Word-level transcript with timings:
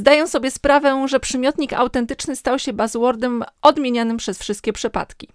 Zdaję 0.00 0.26
sobie 0.26 0.50
sprawę, 0.50 1.08
że 1.08 1.20
przymiotnik 1.20 1.72
autentyczny 1.72 2.36
stał 2.36 2.58
się 2.58 2.72
buzzwordem 2.72 3.44
odmienianym 3.62 4.16
przez 4.16 4.38
wszystkie 4.38 4.72
przypadki. 4.72 5.28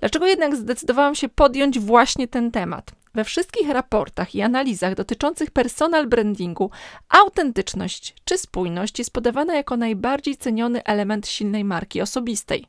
Dlaczego 0.00 0.26
jednak 0.26 0.56
zdecydowałam 0.56 1.14
się 1.14 1.28
podjąć 1.28 1.78
właśnie 1.78 2.28
ten 2.28 2.50
temat? 2.50 2.90
We 3.14 3.24
wszystkich 3.24 3.70
raportach 3.70 4.34
i 4.34 4.42
analizach 4.42 4.94
dotyczących 4.94 5.50
personal 5.50 6.06
brandingu 6.06 6.70
autentyczność 7.08 8.14
czy 8.24 8.38
spójność 8.38 8.98
jest 8.98 9.12
podawana 9.12 9.54
jako 9.54 9.76
najbardziej 9.76 10.36
ceniony 10.36 10.84
element 10.84 11.28
silnej 11.28 11.64
marki 11.64 12.00
osobistej. 12.00 12.66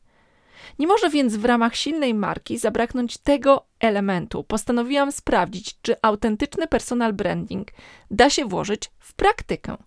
Nie 0.80 0.88
może 0.88 1.10
więc 1.10 1.36
w 1.36 1.46
ramach 1.46 1.76
silnej 1.76 2.14
marki 2.14 2.58
zabraknąć 2.58 3.18
tego 3.18 3.66
elementu. 3.80 4.44
Postanowiłam 4.44 5.12
sprawdzić, 5.12 5.82
czy 5.82 5.96
autentyczny 6.02 6.68
personal 6.68 7.14
branding 7.14 7.68
da 8.12 8.30
się 8.30 8.46
włożyć 8.46 8.92
w 9.00 9.14
praktykę. 9.14 9.78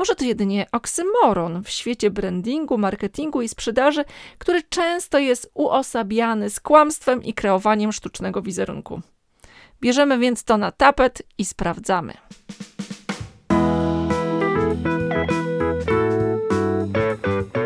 Może 0.00 0.14
to 0.14 0.24
jedynie 0.24 0.66
oksymoron 0.72 1.62
w 1.62 1.70
świecie 1.70 2.10
brandingu, 2.10 2.78
marketingu 2.78 3.42
i 3.42 3.48
sprzedaży, 3.48 4.04
który 4.38 4.62
często 4.62 5.18
jest 5.18 5.50
uosabiany 5.54 6.50
z 6.50 6.60
kłamstwem 6.60 7.22
i 7.22 7.34
kreowaniem 7.34 7.92
sztucznego 7.92 8.42
wizerunku. 8.42 9.00
Bierzemy 9.80 10.18
więc 10.18 10.44
to 10.44 10.56
na 10.56 10.72
tapet 10.72 11.22
i 11.38 11.44
sprawdzamy. 11.44 12.14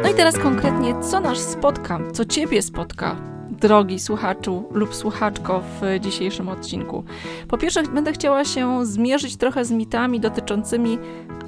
No 0.03 0.11
i 0.11 0.15
teraz 0.15 0.39
konkretnie, 0.39 1.01
co 1.11 1.21
nas 1.21 1.39
spotka, 1.39 2.01
co 2.13 2.25
Ciebie 2.25 2.63
spotka, 2.63 3.34
drogi 3.65 3.99
słuchaczu 3.99 4.65
lub 4.71 4.95
słuchaczko 4.95 5.63
w 5.81 6.01
dzisiejszym 6.01 6.49
odcinku. 6.49 7.05
Po 7.49 7.59
pierwsze, 7.59 7.83
będę 7.83 8.13
chciała 8.13 8.45
się 8.45 8.87
zmierzyć 8.87 9.37
trochę 9.37 9.65
z 9.65 9.71
mitami 9.71 10.21
dotyczącymi 10.21 10.99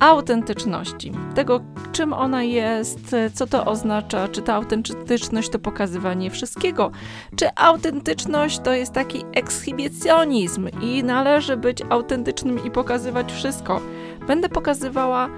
autentyczności, 0.00 1.12
tego 1.34 1.60
czym 1.92 2.12
ona 2.12 2.42
jest, 2.42 3.16
co 3.34 3.46
to 3.46 3.64
oznacza, 3.64 4.28
czy 4.28 4.42
ta 4.42 4.54
autentyczność 4.54 5.48
to 5.48 5.58
pokazywanie 5.58 6.30
wszystkiego, 6.30 6.90
czy 7.36 7.48
autentyczność 7.54 8.58
to 8.58 8.72
jest 8.72 8.92
taki 8.92 9.24
ekshibicjonizm 9.34 10.68
i 10.82 11.04
należy 11.04 11.56
być 11.56 11.82
autentycznym 11.90 12.64
i 12.64 12.70
pokazywać 12.70 13.32
wszystko. 13.32 13.80
Będę 14.26 14.48
pokazywała 14.48 15.28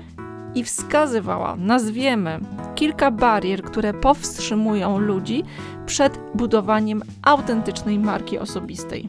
i 0.55 0.65
wskazywała, 0.65 1.57
nazwiemy, 1.57 2.41
kilka 2.75 3.11
barier, 3.11 3.63
które 3.63 3.95
powstrzymują 3.95 4.99
ludzi 4.99 5.45
przed 5.87 6.21
budowaniem 6.35 7.03
autentycznej 7.23 7.99
marki 7.99 8.39
osobistej. 8.39 9.09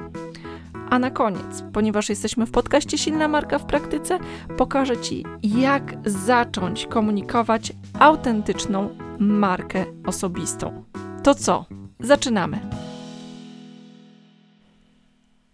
A 0.90 1.00
na 1.00 1.12
koniec, 1.12 1.64
ponieważ 1.74 2.10
jesteśmy 2.10 2.46
w 2.46 2.52
podcaście 2.52 2.98
Silna 2.98 3.28
Marka 3.28 3.60
w 3.60 3.66
Praktyce, 3.66 4.20
pokażę 4.58 4.98
Ci, 4.98 5.26
jak 5.44 5.96
zacząć 6.06 6.86
komunikować 6.86 7.74
autentyczną 8.00 8.90
markę 9.20 9.86
osobistą. 10.06 10.84
To 11.24 11.36
co? 11.36 11.66
Zaczynamy. 12.00 12.60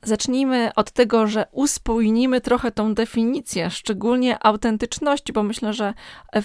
Zacznijmy 0.05 0.71
od 0.75 0.91
tego, 0.91 1.27
że 1.27 1.45
uspójnimy 1.51 2.41
trochę 2.41 2.71
tą 2.71 2.93
definicję, 2.93 3.69
szczególnie 3.69 4.43
autentyczności, 4.45 5.33
bo 5.33 5.43
myślę, 5.43 5.73
że 5.73 5.93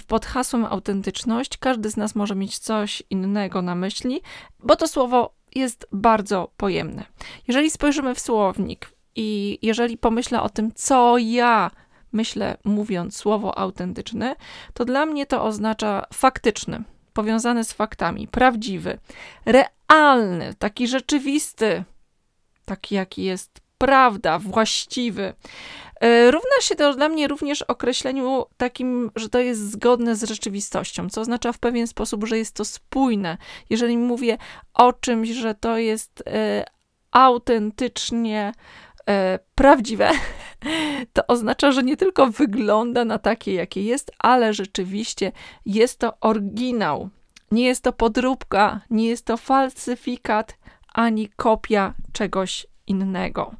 pod 0.06 0.26
hasłem 0.26 0.64
autentyczność 0.64 1.58
każdy 1.58 1.90
z 1.90 1.96
nas 1.96 2.14
może 2.14 2.34
mieć 2.34 2.58
coś 2.58 3.02
innego 3.10 3.62
na 3.62 3.74
myśli, 3.74 4.22
bo 4.60 4.76
to 4.76 4.88
słowo 4.88 5.34
jest 5.54 5.86
bardzo 5.92 6.50
pojemne. 6.56 7.04
Jeżeli 7.48 7.70
spojrzymy 7.70 8.14
w 8.14 8.20
słownik 8.20 8.90
i 9.16 9.58
jeżeli 9.62 9.98
pomyślę 9.98 10.42
o 10.42 10.48
tym, 10.48 10.72
co 10.74 11.18
ja 11.18 11.70
myślę, 12.12 12.56
mówiąc 12.64 13.16
słowo 13.16 13.58
autentyczny, 13.58 14.34
to 14.74 14.84
dla 14.84 15.06
mnie 15.06 15.26
to 15.26 15.44
oznacza 15.44 16.06
faktyczny, 16.14 16.82
powiązany 17.12 17.64
z 17.64 17.72
faktami, 17.72 18.28
prawdziwy, 18.28 18.98
realny, 19.46 20.54
taki 20.58 20.88
rzeczywisty, 20.88 21.84
taki 22.70 22.94
jaki 22.94 23.24
jest 23.24 23.60
prawda, 23.78 24.38
właściwy. 24.38 25.34
E, 26.00 26.30
równa 26.30 26.60
się 26.60 26.74
to 26.74 26.94
dla 26.94 27.08
mnie 27.08 27.28
również 27.28 27.62
określeniu 27.62 28.46
takim, 28.56 29.10
że 29.16 29.28
to 29.28 29.38
jest 29.38 29.70
zgodne 29.70 30.16
z 30.16 30.22
rzeczywistością, 30.22 31.10
co 31.10 31.20
oznacza 31.20 31.52
w 31.52 31.58
pewien 31.58 31.86
sposób, 31.86 32.26
że 32.26 32.38
jest 32.38 32.54
to 32.54 32.64
spójne. 32.64 33.36
Jeżeli 33.70 33.98
mówię 33.98 34.38
o 34.74 34.92
czymś, 34.92 35.28
że 35.28 35.54
to 35.54 35.78
jest 35.78 36.22
e, 36.26 36.64
autentycznie 37.10 38.52
e, 39.08 39.38
prawdziwe, 39.54 40.10
to 41.12 41.26
oznacza, 41.26 41.72
że 41.72 41.82
nie 41.82 41.96
tylko 41.96 42.26
wygląda 42.26 43.04
na 43.04 43.18
takie, 43.18 43.54
jakie 43.54 43.82
jest, 43.82 44.12
ale 44.18 44.54
rzeczywiście 44.54 45.32
jest 45.66 45.98
to 45.98 46.12
oryginał. 46.20 47.10
Nie 47.50 47.66
jest 47.66 47.84
to 47.84 47.92
podróbka, 47.92 48.80
nie 48.90 49.08
jest 49.08 49.24
to 49.24 49.36
falsyfikat 49.36 50.56
ani 50.94 51.28
kopia 51.28 51.94
czegoś 52.12 52.66
innego. 52.90 53.54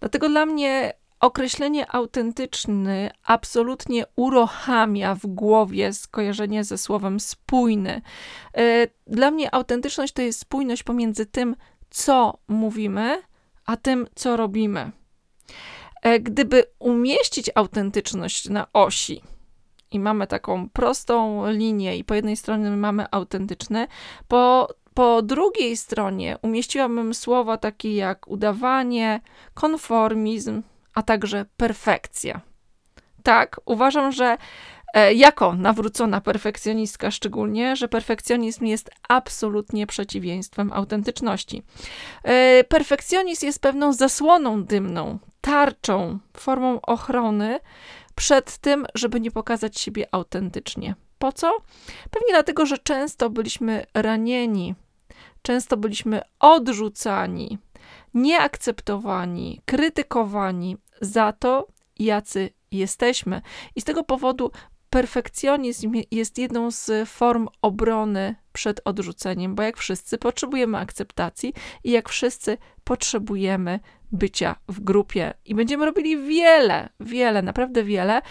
Dlatego 0.00 0.28
dla 0.28 0.46
mnie 0.46 0.92
określenie 1.20 1.90
autentyczny 1.90 3.10
absolutnie 3.24 4.04
uruchamia 4.16 5.14
w 5.14 5.26
głowie 5.26 5.92
skojarzenie 5.92 6.64
ze 6.64 6.78
słowem 6.78 7.20
spójny. 7.20 8.02
E, 8.56 8.86
dla 9.06 9.30
mnie 9.30 9.54
autentyczność 9.54 10.12
to 10.12 10.22
jest 10.22 10.40
spójność 10.40 10.82
pomiędzy 10.82 11.26
tym, 11.26 11.56
co 11.90 12.38
mówimy, 12.48 13.22
a 13.66 13.76
tym, 13.76 14.06
co 14.14 14.36
robimy. 14.36 14.90
E, 16.02 16.20
gdyby 16.20 16.64
umieścić 16.78 17.50
autentyczność 17.54 18.48
na 18.48 18.66
osi, 18.72 19.22
i 19.90 20.00
mamy 20.00 20.26
taką 20.26 20.68
prostą 20.68 21.50
linię, 21.50 21.96
i 21.96 22.04
po 22.04 22.14
jednej 22.14 22.36
stronie 22.36 22.70
mamy 22.70 23.06
autentyczne, 23.10 23.88
po 24.28 24.68
po 24.96 25.22
drugiej 25.22 25.76
stronie 25.76 26.38
umieściłabym 26.42 27.14
słowa 27.14 27.56
takie 27.56 27.96
jak 27.96 28.28
udawanie, 28.28 29.20
konformizm, 29.54 30.62
a 30.94 31.02
także 31.02 31.46
perfekcja. 31.56 32.40
Tak, 33.22 33.60
uważam, 33.64 34.12
że 34.12 34.36
e, 34.94 35.14
jako 35.14 35.52
nawrócona 35.52 36.20
perfekcjonistka 36.20 37.10
szczególnie, 37.10 37.76
że 37.76 37.88
perfekcjonizm 37.88 38.64
jest 38.64 38.90
absolutnie 39.08 39.86
przeciwieństwem 39.86 40.72
autentyczności. 40.72 41.62
E, 42.22 42.64
perfekcjonizm 42.64 43.46
jest 43.46 43.60
pewną 43.60 43.92
zasłoną 43.92 44.64
dymną, 44.64 45.18
tarczą, 45.40 46.18
formą 46.36 46.80
ochrony 46.80 47.60
przed 48.14 48.58
tym, 48.58 48.86
żeby 48.94 49.20
nie 49.20 49.30
pokazać 49.30 49.80
siebie 49.80 50.06
autentycznie. 50.12 50.94
Po 51.18 51.32
co? 51.32 51.56
Pewnie 52.10 52.28
dlatego, 52.30 52.66
że 52.66 52.78
często 52.78 53.30
byliśmy 53.30 53.86
ranieni 53.94 54.74
często 55.42 55.76
byliśmy 55.76 56.22
odrzucani, 56.40 57.58
nieakceptowani, 58.14 59.60
krytykowani 59.64 60.76
za 61.00 61.32
to, 61.32 61.66
jacy 61.98 62.50
jesteśmy. 62.70 63.42
I 63.74 63.80
z 63.80 63.84
tego 63.84 64.04
powodu 64.04 64.50
perfekcjonizm 64.90 65.92
jest 66.10 66.38
jedną 66.38 66.70
z 66.70 67.08
form 67.08 67.48
obrony 67.62 68.34
przed 68.52 68.80
odrzuceniem, 68.84 69.54
bo 69.54 69.62
jak 69.62 69.76
wszyscy 69.76 70.18
potrzebujemy 70.18 70.78
akceptacji 70.78 71.54
i 71.84 71.90
jak 71.90 72.08
wszyscy 72.08 72.58
potrzebujemy 72.84 73.80
bycia 74.12 74.56
w 74.68 74.80
grupie. 74.80 75.34
I 75.44 75.54
będziemy 75.54 75.84
robili 75.84 76.16
wiele, 76.16 76.88
wiele, 77.00 77.42
naprawdę 77.42 77.84
wiele, 77.84 78.22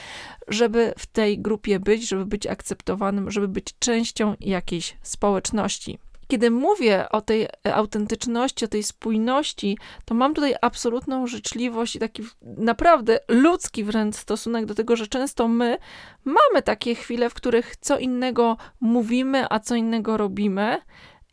żeby 0.47 0.93
w 0.97 1.05
tej 1.05 1.39
grupie 1.39 1.79
być, 1.79 2.07
żeby 2.07 2.25
być 2.25 2.47
akceptowanym, 2.47 3.31
żeby 3.31 3.47
być 3.47 3.79
częścią 3.79 4.35
jakiejś 4.39 4.97
społeczności. 5.01 5.99
Kiedy 6.27 6.51
mówię 6.51 7.09
o 7.09 7.21
tej 7.21 7.47
autentyczności, 7.73 8.65
o 8.65 8.67
tej 8.67 8.83
spójności, 8.83 9.77
to 10.05 10.15
mam 10.15 10.33
tutaj 10.33 10.55
absolutną 10.61 11.27
życzliwość 11.27 11.95
i 11.95 11.99
taki 11.99 12.23
naprawdę 12.41 13.19
ludzki 13.27 13.83
wręcz 13.83 14.15
stosunek 14.15 14.65
do 14.65 14.75
tego, 14.75 14.95
że 14.95 15.07
często 15.07 15.47
my 15.47 15.77
mamy 16.25 16.61
takie 16.63 16.95
chwile, 16.95 17.29
w 17.29 17.33
których 17.33 17.75
co 17.75 17.97
innego 17.97 18.57
mówimy, 18.81 19.45
a 19.49 19.59
co 19.59 19.75
innego 19.75 20.17
robimy. 20.17 20.81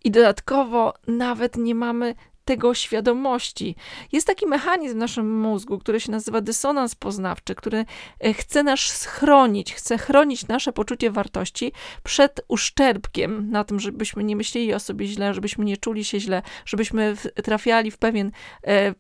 I 0.05 0.11
dodatkowo 0.11 0.95
nawet 1.07 1.57
nie 1.57 1.75
mamy 1.75 2.15
tego 2.45 2.75
świadomości. 2.75 3.77
Jest 4.13 4.27
taki 4.27 4.47
mechanizm 4.47 4.95
w 4.95 4.99
naszym 4.99 5.41
mózgu, 5.41 5.79
który 5.79 6.01
się 6.01 6.13
nazywa 6.13 6.41
dysonans 6.41 6.95
poznawczy, 6.95 7.55
który 7.55 7.85
e, 8.21 8.35
chce 8.35 8.63
nas 8.63 9.05
chronić, 9.05 9.75
chce 9.75 9.99
chronić 9.99 10.49
nasze 10.49 10.73
poczucie 10.73 11.11
wartości 11.11 11.73
przed 12.03 12.41
uszczerbkiem 12.49 13.51
na 13.51 13.65
tym, 13.65 13.81
żebyśmy 13.81 14.25
nie 14.25 14.37
myśleli 14.37 14.75
o 14.75 14.81
sobie 14.81 15.07
źle, 15.07 15.35
żebyśmy 15.35 15.65
nie 15.65 15.77
czuli 15.77 16.05
się 16.05 16.21
źle, 16.21 16.43
żebyśmy 16.65 17.17
trafiali 17.45 17.91
w 17.91 17.99
pewien 17.99 18.31
e, 18.67 18.95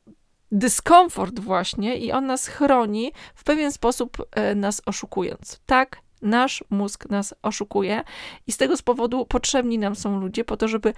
dyskomfort 0.53 1.41
właśnie 1.41 1.97
i 1.97 2.13
on 2.13 2.27
nas 2.27 2.47
chroni 2.47 3.13
w 3.35 3.45
pewien 3.45 3.73
sposób 3.73 4.17
e, 4.31 4.55
nas 4.55 4.83
oszukując. 4.87 5.61
Tak, 5.67 6.03
nasz 6.23 6.65
mózg 6.71 7.11
nas 7.11 7.35
oszukuje 7.43 8.05
i 8.47 8.53
z 8.53 8.57
tego 8.57 8.75
powodu 8.85 9.27
potrzebni 9.27 9.79
nam 9.79 9.97
są 9.97 10.21
ludzie 10.21 10.45
po 10.45 10.57
to, 10.57 10.69
żeby 10.69 10.95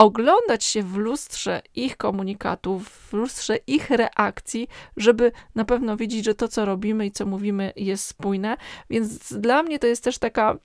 oglądać 0.00 0.64
się 0.64 0.82
w 0.82 0.96
lustrze 0.96 1.62
ich 1.74 1.96
komunikatów, 1.96 2.88
w 2.88 3.12
lustrze 3.12 3.56
ich 3.56 3.90
reakcji, 3.90 4.68
żeby 4.96 5.32
na 5.54 5.64
pewno 5.64 5.96
wiedzieć, 5.96 6.24
że 6.24 6.34
to, 6.34 6.48
co 6.48 6.64
robimy 6.64 7.06
i 7.06 7.10
co 7.10 7.26
mówimy, 7.26 7.72
jest 7.76 8.06
spójne. 8.06 8.56
Więc 8.90 9.32
dla 9.32 9.62
mnie 9.62 9.78
to 9.78 9.86
jest 9.86 10.04
też 10.04 10.18
taka 10.18 10.56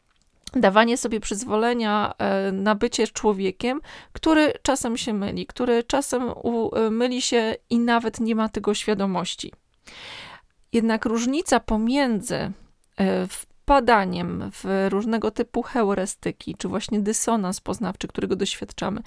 dawanie 0.53 0.97
sobie 0.97 1.19
przyzwolenia 1.19 2.13
e, 2.17 2.51
na 2.51 2.75
bycie 2.75 3.07
człowiekiem, 3.07 3.81
który 4.13 4.53
czasem 4.61 4.97
się 4.97 5.13
myli, 5.13 5.45
który 5.45 5.83
czasem 5.83 6.23
e, 6.23 6.89
myli 6.89 7.21
się 7.21 7.55
i 7.69 7.79
nawet 7.79 8.19
nie 8.19 8.35
ma 8.35 8.49
tego 8.49 8.73
świadomości. 8.73 9.53
Jednak 10.73 11.05
różnica 11.05 11.59
pomiędzy 11.59 12.35
e, 12.35 12.51
wpadaniem 13.65 14.51
w 14.51 14.87
różnego 14.89 15.31
typu 15.31 15.61
heurystyki, 15.61 16.55
czy 16.57 16.67
właśnie 16.67 16.99
dysonans 16.99 17.61
poznawczy, 17.61 18.07
którego 18.07 18.35
doświadczamy, 18.35 19.01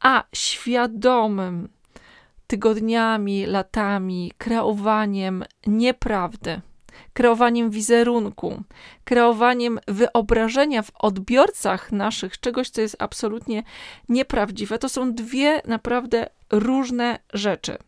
a 0.00 0.24
świadomym 0.32 1.68
tygodniami, 2.46 3.46
latami 3.46 4.32
kreowaniem 4.38 5.44
nieprawdy, 5.66 6.60
kreowaniem 7.12 7.70
wizerunku, 7.70 8.62
kreowaniem 9.04 9.78
wyobrażenia 9.88 10.82
w 10.82 10.90
odbiorcach 10.94 11.92
naszych 11.92 12.40
czegoś, 12.40 12.70
co 12.70 12.80
jest 12.80 12.96
absolutnie 12.98 13.62
nieprawdziwe. 14.08 14.78
To 14.78 14.88
są 14.88 15.14
dwie 15.14 15.62
naprawdę 15.66 16.26
różne 16.50 17.18
rzeczy. 17.32 17.78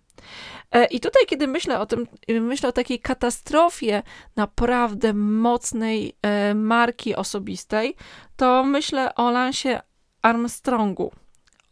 E, 0.72 0.84
I 0.84 1.00
tutaj, 1.00 1.26
kiedy 1.26 1.46
myślę 1.46 1.80
o 1.80 1.86
tym, 1.86 2.06
myślę 2.28 2.68
o 2.68 2.72
takiej 2.72 3.00
katastrofie 3.00 4.02
naprawdę 4.36 5.14
mocnej 5.14 6.16
e, 6.22 6.54
marki 6.54 7.14
osobistej, 7.14 7.96
to 8.36 8.64
myślę 8.64 9.14
o 9.14 9.30
Lansie 9.30 9.80
Armstrongu, 10.22 11.12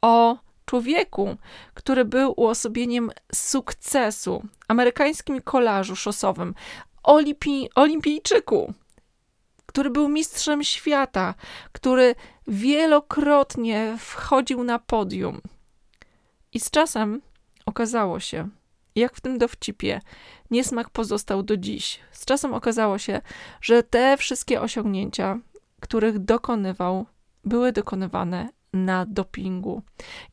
o 0.02 0.38
człowieku, 0.66 1.36
który 1.74 2.04
był 2.04 2.34
uosobieniem 2.36 3.10
sukcesu, 3.34 4.42
amerykańskim 4.68 5.42
kolażu 5.42 5.96
szosowym, 5.96 6.54
olimpi, 7.02 7.70
olimpijczyku, 7.74 8.74
który 9.66 9.90
był 9.90 10.08
mistrzem 10.08 10.64
świata, 10.64 11.34
który 11.72 12.14
wielokrotnie 12.46 13.96
wchodził 13.98 14.64
na 14.64 14.78
podium. 14.78 15.40
I 16.52 16.60
z 16.60 16.70
czasem 16.70 17.20
okazało 17.66 18.20
się, 18.20 18.48
jak 18.98 19.16
w 19.16 19.20
tym 19.20 19.38
dowcipie, 19.38 20.00
niesmak 20.50 20.90
pozostał 20.90 21.42
do 21.42 21.56
dziś. 21.56 22.00
Z 22.12 22.24
czasem 22.24 22.54
okazało 22.54 22.98
się, 22.98 23.20
że 23.60 23.82
te 23.82 24.16
wszystkie 24.16 24.60
osiągnięcia, 24.60 25.38
których 25.80 26.18
dokonywał, 26.18 27.06
były 27.44 27.72
dokonywane 27.72 28.48
na 28.72 29.06
dopingu. 29.06 29.82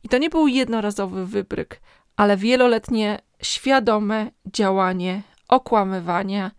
I 0.02 0.08
to 0.08 0.18
nie 0.18 0.30
był 0.30 0.48
jednorazowy 0.48 1.26
wybryk, 1.26 1.80
ale 2.16 2.36
wieloletnie 2.36 3.18
świadome 3.42 4.30
działanie 4.52 5.22
okłamywania, 5.48 6.50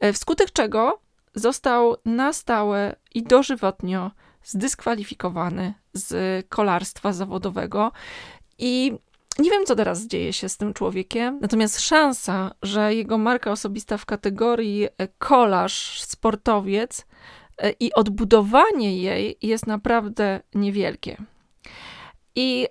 e, 0.00 0.12
wskutek 0.12 0.50
czego 0.50 1.00
został 1.34 1.96
na 2.04 2.32
stałe 2.32 2.96
i 3.14 3.22
dożywotnio 3.22 4.10
zdyskwalifikowany 4.44 5.74
z 5.92 6.46
kolarstwa 6.48 7.12
zawodowego. 7.12 7.92
I 8.58 8.92
nie 9.38 9.50
wiem, 9.50 9.64
co 9.66 9.76
teraz 9.76 10.06
dzieje 10.06 10.32
się 10.32 10.48
z 10.48 10.56
tym 10.56 10.74
człowiekiem, 10.74 11.38
natomiast 11.42 11.80
szansa, 11.80 12.54
że 12.62 12.94
jego 12.94 13.18
marka 13.18 13.50
osobista 13.50 13.96
w 13.96 14.06
kategorii 14.06 14.88
e, 14.98 15.08
kolarz, 15.18 16.02
sportowiec 16.02 17.06
e, 17.58 17.70
i 17.70 17.92
odbudowanie 17.92 18.98
jej 18.98 19.38
jest 19.42 19.66
naprawdę 19.66 20.40
niewielkie. 20.54 21.16
I 22.36 22.66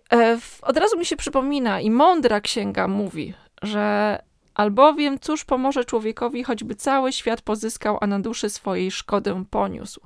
od 0.61 0.77
razu 0.77 0.97
mi 0.97 1.05
się 1.05 1.15
przypomina, 1.15 1.81
i 1.81 1.91
mądra 1.91 2.41
księga 2.41 2.87
mówi, 2.87 3.33
że 3.61 4.19
Albowiem 4.53 5.19
cóż 5.19 5.45
pomoże 5.45 5.85
człowiekowi, 5.85 6.43
choćby 6.43 6.75
cały 6.75 7.11
świat 7.11 7.41
pozyskał, 7.41 7.97
a 8.01 8.07
na 8.07 8.19
duszy 8.19 8.49
swojej 8.49 8.91
szkodę 8.91 9.43
poniósł. 9.49 10.01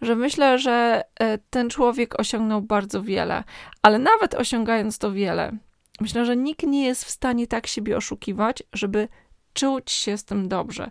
Że 0.00 0.16
myślę, 0.16 0.58
że 0.58 1.04
e, 1.20 1.38
ten 1.38 1.70
człowiek 1.70 2.20
osiągnął 2.20 2.62
bardzo 2.62 3.02
wiele, 3.02 3.44
ale 3.82 3.98
nawet 3.98 4.34
osiągając 4.34 4.98
to 4.98 5.12
wiele, 5.12 5.52
myślę, 6.00 6.26
że 6.26 6.36
nikt 6.36 6.62
nie 6.62 6.86
jest 6.86 7.04
w 7.04 7.10
stanie 7.10 7.46
tak 7.46 7.66
siebie 7.66 7.96
oszukiwać, 7.96 8.62
żeby 8.72 9.08
czuć 9.54 9.92
się 9.92 10.18
z 10.18 10.24
tym 10.24 10.48
dobrze, 10.48 10.90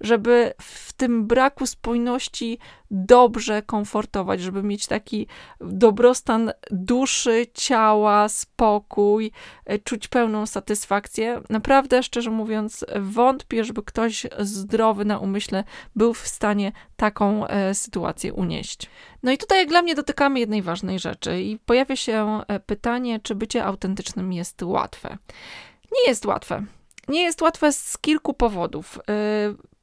żeby 0.00 0.54
w 0.60 0.92
tym 0.92 1.26
braku 1.26 1.66
spójności 1.66 2.58
dobrze 2.90 3.62
komfortować, 3.62 4.40
żeby 4.40 4.62
mieć 4.62 4.86
taki 4.86 5.26
dobrostan 5.60 6.52
duszy, 6.70 7.46
ciała, 7.54 8.28
spokój, 8.28 9.32
e, 9.64 9.78
czuć 9.78 10.08
pełną 10.08 10.46
satysfakcję. 10.46 11.40
Naprawdę, 11.50 12.02
szczerze 12.02 12.30
mówiąc, 12.30 12.84
wątpię, 13.00 13.64
żeby 13.64 13.82
ktoś 13.82 14.26
zdrowy 14.38 15.04
na 15.04 15.18
umyśle 15.18 15.64
był 15.96 16.14
w 16.14 16.28
stanie 16.28 16.72
taką 16.96 17.46
e, 17.46 17.74
sytuację 17.74 18.34
unieść. 18.34 18.90
No 19.22 19.32
i 19.32 19.38
tutaj, 19.38 19.58
jak 19.58 19.68
dla 19.68 19.82
mnie, 19.82 19.94
dotykamy 19.94 20.40
jednej 20.40 20.62
ważnej 20.62 20.98
rzeczy, 20.98 21.42
i 21.42 21.58
pojawia 21.58 21.96
się 21.96 22.40
e, 22.48 22.60
pytanie, 22.60 23.20
czy 23.20 23.34
bycie 23.34 23.64
autentycznym 23.64 24.32
jest 24.32 24.62
łatwe. 24.62 25.18
Nie 25.92 26.08
jest 26.08 26.26
łatwe 26.26 26.64
nie 27.08 27.22
jest 27.22 27.42
łatwe 27.42 27.72
z 27.72 27.98
kilku 27.98 28.34
powodów. 28.34 28.98
Y, 28.98 29.74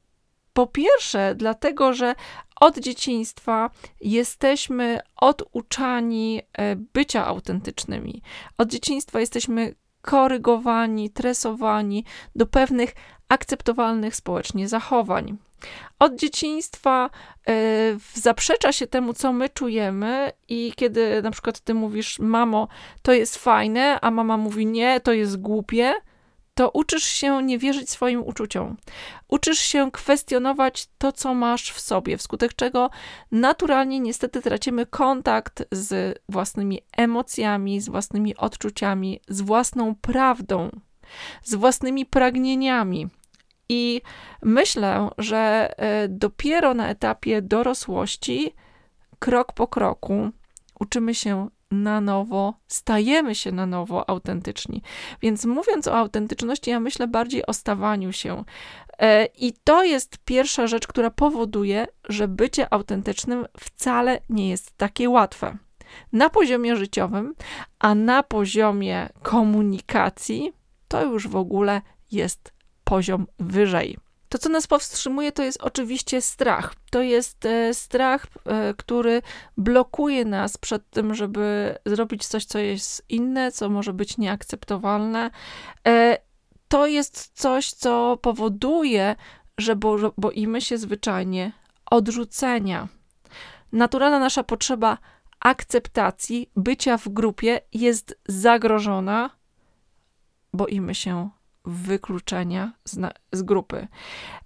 po 0.53 0.67
pierwsze, 0.67 1.35
dlatego, 1.35 1.93
że 1.93 2.15
od 2.59 2.79
dzieciństwa 2.79 3.69
jesteśmy 4.01 4.99
oduczani 5.15 6.41
e, 6.53 6.75
bycia 6.75 7.25
autentycznymi. 7.25 8.21
Od 8.57 8.69
dzieciństwa 8.69 9.19
jesteśmy 9.19 9.75
korygowani, 10.01 11.09
tresowani 11.09 12.05
do 12.35 12.45
pewnych 12.45 12.93
akceptowalnych 13.29 14.15
społecznie 14.15 14.67
zachowań. 14.67 15.37
Od 15.99 16.15
dzieciństwa 16.15 17.09
y, 17.49 17.99
zaprzecza 18.13 18.71
się 18.71 18.87
temu, 18.87 19.13
co 19.13 19.33
my 19.33 19.49
czujemy, 19.49 20.31
i 20.47 20.73
kiedy 20.75 21.21
na 21.21 21.31
przykład 21.31 21.59
ty 21.59 21.73
mówisz, 21.73 22.19
mamo, 22.19 22.67
to 23.01 23.13
jest 23.13 23.37
fajne, 23.37 23.99
a 24.01 24.11
mama 24.11 24.37
mówi, 24.37 24.65
nie, 24.65 24.99
to 24.99 25.13
jest 25.13 25.41
głupie, 25.41 25.93
to 26.53 26.69
uczysz 26.69 27.03
się 27.03 27.43
nie 27.43 27.57
wierzyć 27.57 27.89
swoim 27.89 28.23
uczuciom. 28.23 28.77
Uczysz 29.27 29.59
się 29.59 29.91
kwestionować 29.91 30.87
to, 30.97 31.11
co 31.11 31.33
masz 31.33 31.71
w 31.71 31.79
sobie, 31.79 32.17
wskutek 32.17 32.53
czego 32.53 32.89
naturalnie 33.31 33.99
niestety 33.99 34.41
tracimy 34.41 34.85
kontakt 34.85 35.63
z 35.71 36.19
własnymi 36.29 36.79
emocjami, 36.97 37.81
z 37.81 37.89
własnymi 37.89 38.35
odczuciami, 38.35 39.19
z 39.27 39.41
własną 39.41 39.95
prawdą, 39.95 40.69
z 41.43 41.55
własnymi 41.55 42.05
pragnieniami. 42.05 43.07
I 43.69 44.01
myślę, 44.41 45.09
że 45.17 45.73
e, 45.77 46.07
dopiero 46.07 46.73
na 46.73 46.89
etapie 46.89 47.41
dorosłości, 47.41 48.55
krok 49.19 49.53
po 49.53 49.67
kroku, 49.67 50.29
uczymy 50.79 51.15
się 51.15 51.49
na 51.71 52.01
nowo, 52.01 52.53
stajemy 52.67 53.35
się 53.35 53.51
na 53.51 53.65
nowo 53.65 54.09
autentyczni. 54.09 54.81
Więc 55.21 55.45
mówiąc 55.45 55.87
o 55.87 55.97
autentyczności, 55.97 56.69
ja 56.69 56.79
myślę 56.79 57.07
bardziej 57.07 57.45
o 57.45 57.53
stawaniu 57.53 58.13
się. 58.13 58.43
E, 58.99 59.25
I 59.25 59.53
to 59.63 59.83
jest 59.83 60.17
pierwsza 60.25 60.67
rzecz, 60.67 60.87
która 60.87 61.09
powoduje, 61.09 61.87
że 62.09 62.27
bycie 62.27 62.73
autentycznym 62.73 63.45
wcale 63.59 64.19
nie 64.29 64.49
jest 64.49 64.77
takie 64.77 65.09
łatwe. 65.09 65.57
Na 66.13 66.29
poziomie 66.29 66.75
życiowym, 66.75 67.35
a 67.79 67.95
na 67.95 68.23
poziomie 68.23 69.09
komunikacji, 69.21 70.53
to 70.87 71.05
już 71.05 71.27
w 71.27 71.35
ogóle 71.35 71.81
jest 72.11 72.53
poziom 72.83 73.27
wyżej. 73.39 73.97
To, 74.31 74.37
co 74.37 74.49
nas 74.49 74.67
powstrzymuje, 74.67 75.31
to 75.31 75.43
jest 75.43 75.61
oczywiście 75.61 76.21
strach. 76.21 76.75
To 76.91 77.01
jest 77.01 77.45
e, 77.45 77.73
strach, 77.73 78.27
e, 78.45 78.73
który 78.73 79.21
blokuje 79.57 80.25
nas 80.25 80.57
przed 80.57 80.89
tym, 80.89 81.15
żeby 81.15 81.75
zrobić 81.85 82.27
coś, 82.27 82.45
co 82.45 82.59
jest 82.59 83.05
inne, 83.09 83.51
co 83.51 83.69
może 83.69 83.93
być 83.93 84.17
nieakceptowalne. 84.17 85.31
E, 85.87 86.17
to 86.67 86.87
jest 86.87 87.31
coś, 87.33 87.71
co 87.71 88.17
powoduje, 88.21 89.15
że 89.57 89.75
bo, 89.75 90.13
boimy 90.17 90.61
się 90.61 90.77
zwyczajnie 90.77 91.51
odrzucenia. 91.85 92.87
Naturalna 93.71 94.19
nasza 94.19 94.43
potrzeba 94.43 94.97
akceptacji, 95.39 96.49
bycia 96.55 96.97
w 96.97 97.09
grupie 97.09 97.61
jest 97.73 98.19
zagrożona. 98.27 99.29
Boimy 100.53 100.95
się 100.95 101.29
wykluczenia 101.65 102.73
z, 102.83 102.99
z 103.31 103.41
grupy. 103.41 103.87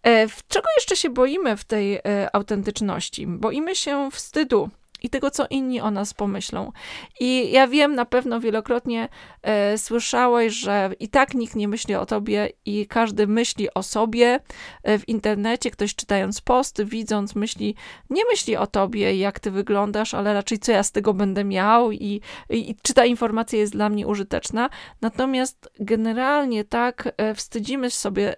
E, 0.03 0.27
czego 0.47 0.65
jeszcze 0.77 0.95
się 0.95 1.09
boimy 1.09 1.57
w 1.57 1.63
tej 1.63 1.95
e, 1.95 2.01
autentyczności? 2.33 3.27
Boimy 3.27 3.75
się 3.75 4.09
wstydu 4.11 4.69
i 5.05 5.09
tego, 5.09 5.31
co 5.31 5.45
inni 5.49 5.81
o 5.81 5.91
nas 5.91 6.13
pomyślą. 6.13 6.71
I 7.19 7.51
ja 7.51 7.67
wiem, 7.67 7.95
na 7.95 8.05
pewno 8.05 8.39
wielokrotnie 8.39 9.09
e, 9.41 9.77
słyszałeś, 9.77 10.53
że 10.53 10.91
i 10.99 11.09
tak 11.09 11.33
nikt 11.33 11.55
nie 11.55 11.67
myśli 11.67 11.95
o 11.95 12.05
tobie 12.05 12.49
i 12.65 12.87
każdy 12.87 13.27
myśli 13.27 13.73
o 13.73 13.83
sobie 13.83 14.39
e, 14.83 14.99
w 14.99 15.09
internecie. 15.09 15.71
Ktoś 15.71 15.95
czytając 15.95 16.41
posty, 16.41 16.85
widząc, 16.85 17.35
myśli, 17.35 17.75
nie 18.09 18.25
myśli 18.25 18.57
o 18.57 18.67
tobie, 18.67 19.17
jak 19.17 19.39
ty 19.39 19.51
wyglądasz, 19.51 20.13
ale 20.13 20.33
raczej 20.33 20.59
co 20.59 20.71
ja 20.71 20.83
z 20.83 20.91
tego 20.91 21.13
będę 21.13 21.43
miał 21.43 21.91
i, 21.91 22.21
i, 22.49 22.69
i 22.69 22.75
czy 22.81 22.93
ta 22.93 23.05
informacja 23.05 23.59
jest 23.59 23.73
dla 23.73 23.89
mnie 23.89 24.07
użyteczna. 24.07 24.69
Natomiast 25.01 25.69
generalnie 25.79 26.63
tak 26.63 27.13
e, 27.17 27.35
wstydzimy 27.35 27.91
sobie 27.91 28.35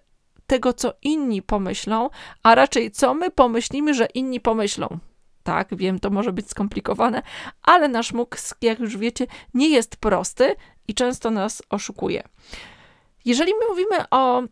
tego, 0.48 0.74
co 0.74 0.94
inni 1.02 1.42
pomyślą, 1.42 2.10
a 2.44 2.56
raczej 2.56 2.92
co 2.92 3.14
my 3.14 3.32
pomyślimy, 3.32 3.94
że 3.94 4.06
inni 4.06 4.40
pomyślą. 4.40 5.00
Tak, 5.48 5.76
wiem, 5.76 6.00
to 6.00 6.10
może 6.10 6.34
być 6.34 6.50
skomplikowane, 6.50 7.22
ale 7.64 7.88
nasz 7.88 8.14
mózg, 8.14 8.58
jak 8.62 8.80
już 8.80 8.98
wiecie, 8.98 9.28
nie 9.54 9.70
jest 9.70 9.98
prosty 9.98 10.56
i 10.88 10.94
często 10.94 11.32
nas 11.32 11.62
oszukuje. 11.70 12.24
Jeżeli 13.26 13.54
my 13.54 13.68
mówimy 13.70 14.10
o 14.12 14.44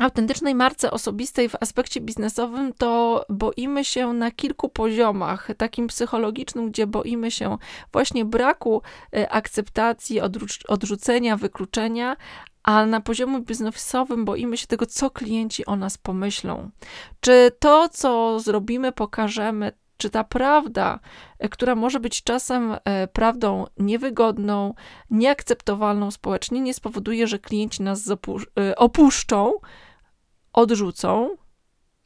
autentycznej 0.00 0.54
marce 0.54 0.90
osobistej 0.90 1.48
w 1.48 1.56
aspekcie 1.60 2.00
biznesowym, 2.00 2.72
to 2.72 3.24
boimy 3.28 3.84
się 3.84 4.12
na 4.12 4.30
kilku 4.30 4.68
poziomach. 4.68 5.48
Takim 5.56 5.86
psychologicznym, 5.86 6.70
gdzie 6.70 6.86
boimy 6.86 7.30
się 7.30 7.58
właśnie 7.92 8.24
braku 8.24 8.82
e, 9.16 9.30
akceptacji, 9.30 10.20
odrzucenia, 10.68 11.36
wykluczenia, 11.36 12.16
a 12.62 12.86
na 12.86 13.00
poziomie 13.00 13.40
biznesowym 13.40 14.24
boimy 14.24 14.56
się 14.56 14.66
tego, 14.66 14.86
co 14.86 15.10
klienci 15.10 15.66
o 15.66 15.76
nas 15.76 15.98
pomyślą. 15.98 16.70
Czy 17.20 17.50
to, 17.58 17.88
co 17.88 18.40
zrobimy, 18.40 18.92
pokażemy, 18.92 19.72
czy 20.04 20.10
ta 20.10 20.24
prawda, 20.24 21.00
e, 21.38 21.48
która 21.48 21.74
może 21.74 22.00
być 22.00 22.22
czasem 22.22 22.76
e, 22.84 23.08
prawdą 23.08 23.64
niewygodną, 23.78 24.74
nieakceptowalną 25.10 26.10
społecznie, 26.10 26.60
nie 26.60 26.74
spowoduje, 26.74 27.26
że 27.26 27.38
klienci 27.38 27.82
nas 27.82 28.10
e, 28.10 28.76
opuszczą, 28.76 29.52
odrzucą, 30.52 31.30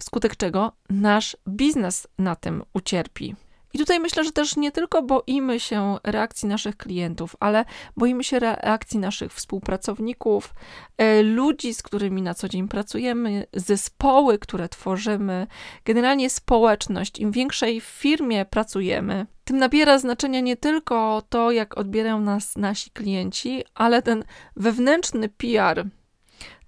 wskutek 0.00 0.36
czego 0.36 0.72
nasz 0.90 1.36
biznes 1.48 2.08
na 2.18 2.36
tym 2.36 2.62
ucierpi. 2.74 3.36
I 3.74 3.78
tutaj 3.78 4.00
myślę, 4.00 4.24
że 4.24 4.32
też 4.32 4.56
nie 4.56 4.72
tylko 4.72 5.02
boimy 5.02 5.60
się 5.60 5.96
reakcji 6.04 6.48
naszych 6.48 6.76
klientów, 6.76 7.36
ale 7.40 7.64
boimy 7.96 8.24
się 8.24 8.38
reakcji 8.38 8.98
naszych 8.98 9.32
współpracowników, 9.32 10.54
e, 10.98 11.22
ludzi, 11.22 11.74
z 11.74 11.82
którymi 11.82 12.22
na 12.22 12.34
co 12.34 12.48
dzień 12.48 12.68
pracujemy, 12.68 13.46
zespoły, 13.52 14.38
które 14.38 14.68
tworzymy, 14.68 15.46
generalnie 15.84 16.30
społeczność. 16.30 17.18
Im 17.18 17.32
większej 17.32 17.80
firmie 17.80 18.44
pracujemy, 18.44 19.26
tym 19.44 19.56
nabiera 19.56 19.98
znaczenia 19.98 20.40
nie 20.40 20.56
tylko 20.56 21.22
to, 21.28 21.50
jak 21.50 21.78
odbierają 21.78 22.20
nas 22.20 22.56
nasi 22.56 22.90
klienci, 22.90 23.64
ale 23.74 24.02
ten 24.02 24.24
wewnętrzny 24.56 25.28
PR, 25.28 25.86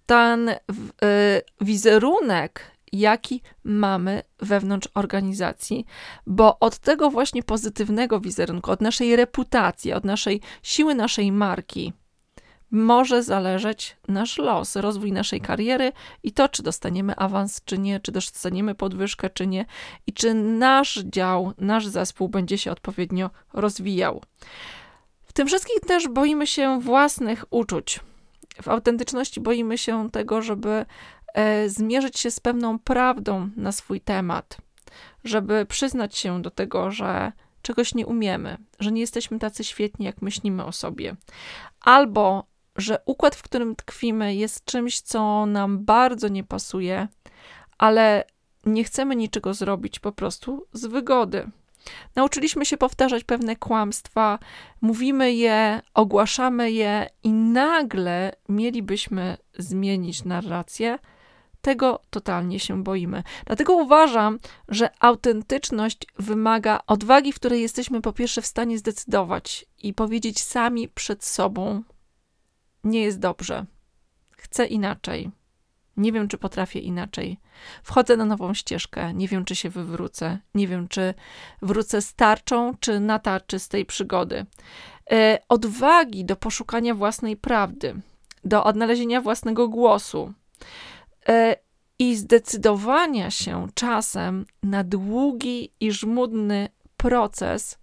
ten 0.07 0.49
e, 0.49 0.57
wizerunek 1.61 2.71
jaki 2.93 3.43
mamy 3.65 4.23
wewnątrz 4.39 4.89
organizacji, 4.95 5.87
bo 6.27 6.59
od 6.59 6.79
tego 6.79 7.11
właśnie 7.11 7.43
pozytywnego 7.43 8.21
wizerunku, 8.21 8.71
od 8.71 8.81
naszej 8.81 9.17
reputacji, 9.17 9.93
od 9.93 10.05
naszej 10.05 10.41
siły 10.63 10.95
naszej 10.95 11.33
marki, 11.33 11.93
może 12.71 13.23
zależeć 13.23 13.97
nasz 14.09 14.39
los, 14.39 14.77
rozwój 14.77 15.13
naszej 15.13 15.41
kariery 15.41 15.93
i 16.23 16.33
to, 16.33 16.49
czy 16.49 16.63
dostaniemy 16.63 17.17
awans, 17.17 17.65
czy 17.65 17.79
nie, 17.79 18.01
czy 18.01 18.13
dostaniemy 18.13 18.75
podwyżkę, 18.75 19.31
czy 19.31 19.47
nie, 19.47 19.67
i 20.07 20.13
czy 20.13 20.35
nasz 20.35 20.99
dział, 21.05 21.53
nasz 21.59 21.87
zespół 21.87 22.29
będzie 22.29 22.59
się 22.59 22.73
odpowiednio 22.73 23.31
rozwijał. 23.53 24.23
W 25.25 25.33
tym 25.33 25.47
wszystkim 25.47 25.77
też 25.87 26.09
boimy 26.09 26.47
się 26.47 26.81
własnych 26.81 27.45
uczuć. 27.51 28.01
W 28.63 28.69
autentyczności 28.69 29.41
boimy 29.41 29.79
się 29.79 30.11
tego, 30.11 30.43
żeby 30.43 30.87
zmierzyć 31.67 32.19
się 32.19 32.31
z 32.31 32.41
pewną 32.41 32.79
prawdą 32.79 33.51
na 33.57 33.73
swój 33.73 34.01
temat, 34.01 34.57
żeby 35.25 35.67
przyznać 35.67 36.17
się 36.17 36.43
do 36.43 36.51
tego, 36.51 36.91
że 36.91 37.33
czegoś 37.63 37.95
nie 37.95 38.07
umiemy, 38.07 38.57
że 38.81 38.93
nie 38.93 39.01
jesteśmy 39.01 39.39
tacy 39.39 39.65
świetni, 39.65 40.07
jak 40.07 40.23
myślimy 40.23 40.65
o 40.65 40.73
sobie, 40.73 41.17
albo 41.81 42.45
że 42.77 43.03
układ, 43.07 43.35
w 43.35 43.43
którym 43.43 43.77
tkwimy, 43.77 44.35
jest 44.35 44.65
czymś, 44.65 45.01
co 45.01 45.47
nam 45.47 45.85
bardzo 45.85 46.29
nie 46.29 46.45
pasuje, 46.45 47.09
ale 47.79 48.25
nie 48.67 48.85
chcemy 48.85 49.17
niczego 49.17 49.55
zrobić 49.55 49.99
po 49.99 50.13
prostu 50.13 50.67
z 50.73 50.87
wygody. 50.87 51.51
Nauczyliśmy 52.17 52.67
się 52.67 52.77
powtarzać 52.77 53.25
pewne 53.25 53.57
kłamstwa, 53.57 54.39
mówimy 54.81 55.33
je, 55.33 55.81
ogłaszamy 55.95 56.73
je, 56.73 57.07
i 57.23 57.33
nagle 57.33 58.33
mielibyśmy 58.49 59.37
zmienić 59.59 60.25
narrację, 60.25 60.99
tego 61.61 62.01
totalnie 62.11 62.61
się 62.61 62.83
boimy. 62.83 63.23
Dlatego 63.47 63.75
uważam, 63.75 64.39
że 64.69 64.91
autentyczność 65.01 65.99
wymaga 66.19 66.81
odwagi, 66.87 67.33
w 67.33 67.37
której 67.37 67.63
jesteśmy 67.63 68.01
po 68.01 68.13
pierwsze 68.13 68.43
w 68.43 68.47
stanie 68.47 68.79
zdecydować 68.79 69.67
i 69.79 69.95
powiedzieć 69.95 70.41
sami 70.41 70.89
przed 70.89 71.25
sobą: 71.25 71.83
Nie 72.85 73.03
jest 73.03 73.19
dobrze, 73.19 73.67
chcę 74.33 74.67
inaczej. 74.67 75.31
Nie 75.97 76.13
wiem, 76.13 76.29
czy 76.29 76.39
potrafię 76.39 76.79
inaczej. 76.79 77.41
Wchodzę 77.83 78.17
na 78.17 78.25
nową 78.25 78.55
ścieżkę, 78.55 79.15
nie 79.15 79.29
wiem, 79.29 79.45
czy 79.45 79.57
się 79.57 79.71
wywrócę, 79.71 80.39
nie 80.55 80.69
wiem, 80.69 80.89
czy 80.89 81.15
wrócę 81.63 82.03
z 82.03 82.15
tarczą, 82.15 82.75
czy 82.81 83.01
na 83.01 83.19
tarczy 83.19 83.59
z 83.59 83.69
tej 83.69 83.87
przygody. 83.87 84.47
E, 85.11 85.39
odwagi 85.49 86.25
do 86.25 86.37
poszukania 86.37 86.95
własnej 86.95 87.37
prawdy, 87.37 87.95
do 88.45 88.65
odnalezienia 88.65 89.21
własnego 89.21 89.69
głosu, 89.69 90.33
i 91.99 92.17
zdecydowania 92.17 93.31
się 93.31 93.67
czasem 93.75 94.47
na 94.63 94.85
długi 94.85 95.73
i 95.81 95.93
żmudny 95.93 96.69
proces 96.97 97.79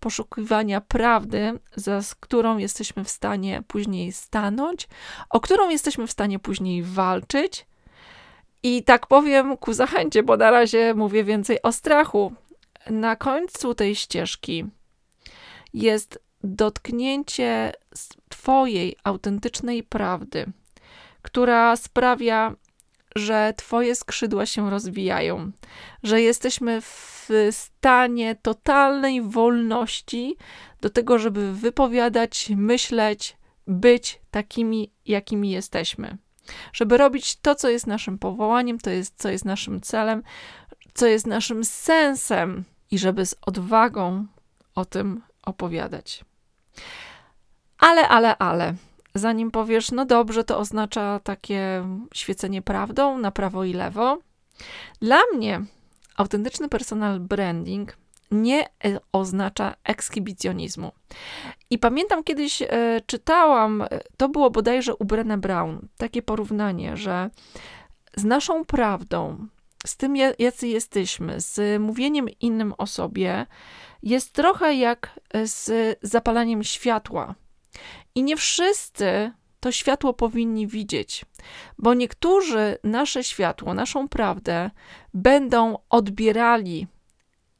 poszukiwania 0.00 0.80
prawdy, 0.80 1.58
za 1.76 2.00
którą 2.20 2.58
jesteśmy 2.58 3.04
w 3.04 3.10
stanie 3.10 3.62
później 3.68 4.12
stanąć, 4.12 4.88
o 5.30 5.40
którą 5.40 5.70
jesteśmy 5.70 6.06
w 6.06 6.12
stanie 6.12 6.38
później 6.38 6.82
walczyć. 6.82 7.66
I 8.62 8.82
tak 8.82 9.06
powiem 9.06 9.56
ku 9.56 9.72
zachęcie, 9.72 10.22
bo 10.22 10.36
na 10.36 10.50
razie 10.50 10.94
mówię 10.94 11.24
więcej 11.24 11.62
o 11.62 11.72
strachu. 11.72 12.32
Na 12.90 13.16
końcu 13.16 13.74
tej 13.74 13.94
ścieżki 13.94 14.64
jest 15.74 16.18
dotknięcie 16.44 17.72
Twojej 18.28 18.96
autentycznej 19.04 19.82
prawdy 19.82 20.52
która 21.26 21.76
sprawia, 21.76 22.54
że 23.16 23.54
Twoje 23.56 23.94
skrzydła 23.94 24.46
się 24.46 24.70
rozwijają, 24.70 25.50
że 26.02 26.20
jesteśmy 26.20 26.80
w 26.80 27.28
stanie 27.50 28.36
totalnej 28.42 29.22
wolności 29.22 30.36
do 30.80 30.90
tego, 30.90 31.18
żeby 31.18 31.52
wypowiadać, 31.52 32.50
myśleć, 32.56 33.36
być 33.66 34.20
takimi, 34.30 34.92
jakimi 35.06 35.50
jesteśmy. 35.50 36.18
Żeby 36.72 36.96
robić 36.96 37.36
to, 37.36 37.54
co 37.54 37.68
jest 37.68 37.86
naszym 37.86 38.18
powołaniem, 38.18 38.78
to 38.78 38.90
jest, 38.90 39.14
co 39.16 39.28
jest 39.28 39.44
naszym 39.44 39.80
celem, 39.80 40.22
co 40.94 41.06
jest 41.06 41.26
naszym 41.26 41.64
sensem, 41.64 42.64
i 42.90 42.98
żeby 42.98 43.26
z 43.26 43.34
odwagą 43.46 44.26
o 44.74 44.84
tym 44.84 45.22
opowiadać. 45.42 46.24
Ale, 47.78 48.08
ale, 48.08 48.38
ale 48.38 48.74
zanim 49.18 49.50
powiesz, 49.50 49.90
no 49.90 50.04
dobrze, 50.04 50.44
to 50.44 50.58
oznacza 50.58 51.20
takie 51.24 51.84
świecenie 52.14 52.62
prawdą 52.62 53.18
na 53.18 53.30
prawo 53.30 53.64
i 53.64 53.72
lewo. 53.72 54.18
Dla 55.00 55.18
mnie 55.34 55.64
autentyczny 56.16 56.68
personal 56.68 57.20
branding 57.20 57.96
nie 58.30 58.64
e, 58.64 58.68
oznacza 59.12 59.74
ekshibicjonizmu. 59.84 60.92
I 61.70 61.78
pamiętam 61.78 62.24
kiedyś 62.24 62.62
e, 62.62 62.68
czytałam, 63.06 63.82
e, 63.82 63.88
to 64.16 64.28
było 64.28 64.50
bodajże 64.50 64.94
u 64.94 65.04
Brené 65.04 65.38
Brown, 65.38 65.88
takie 65.96 66.22
porównanie, 66.22 66.96
że 66.96 67.30
z 68.16 68.24
naszą 68.24 68.64
prawdą, 68.64 69.46
z 69.86 69.96
tym, 69.96 70.16
jacy 70.38 70.68
jesteśmy, 70.68 71.40
z 71.40 71.82
mówieniem 71.82 72.28
innym 72.40 72.74
o 72.78 72.86
sobie, 72.86 73.46
jest 74.02 74.32
trochę 74.32 74.74
jak 74.74 75.20
z 75.44 75.98
zapalaniem 76.02 76.64
światła. 76.64 77.34
I 78.14 78.22
nie 78.22 78.36
wszyscy 78.36 79.32
to 79.60 79.72
światło 79.72 80.12
powinni 80.12 80.66
widzieć, 80.66 81.24
bo 81.78 81.94
niektórzy 81.94 82.78
nasze 82.84 83.24
światło, 83.24 83.74
naszą 83.74 84.08
prawdę 84.08 84.70
będą 85.14 85.78
odbierali 85.90 86.86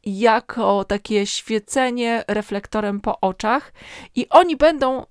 jako 0.04 0.84
takie 0.84 1.26
świecenie 1.26 2.24
reflektorem 2.28 3.00
po 3.00 3.20
oczach 3.20 3.72
i 4.14 4.28
oni 4.28 4.56
będą 4.56 5.06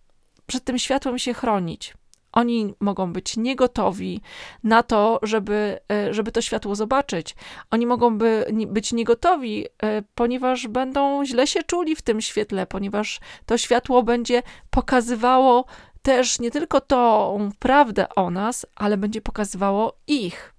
przed 0.46 0.64
tym 0.64 0.80
światłem 0.80 1.20
się 1.20 1.34
chronić. 1.34 1.94
Oni 2.36 2.74
mogą 2.80 3.14
być 3.14 3.38
niegotowi 3.38 4.22
na 4.64 4.84
to, 4.84 5.20
żeby, 5.24 5.80
e, 5.92 6.14
żeby 6.14 6.32
to 6.32 6.42
światło 6.42 6.76
zobaczyć. 6.76 7.36
Oni 7.72 7.86
mogą 7.86 8.18
by, 8.18 8.46
być 8.68 8.94
niegotowi, 8.94 9.66
e, 9.84 10.02
ponieważ 10.16 10.68
będą 10.68 11.26
źle 11.26 11.48
się 11.48 11.64
czuli 11.64 11.96
w 11.96 12.02
tym 12.02 12.22
świetle, 12.22 12.66
ponieważ 12.66 13.20
to 13.46 13.58
światło 13.58 14.04
będzie 14.04 14.44
pokazywało 14.70 15.66
też 16.02 16.40
nie 16.40 16.52
tylko 16.52 16.82
tą 16.82 17.50
prawdę 17.60 18.10
o 18.10 18.30
nas, 18.30 18.66
ale 18.76 18.98
będzie 18.98 19.22
pokazywało 19.22 19.98
ich. 20.08 20.54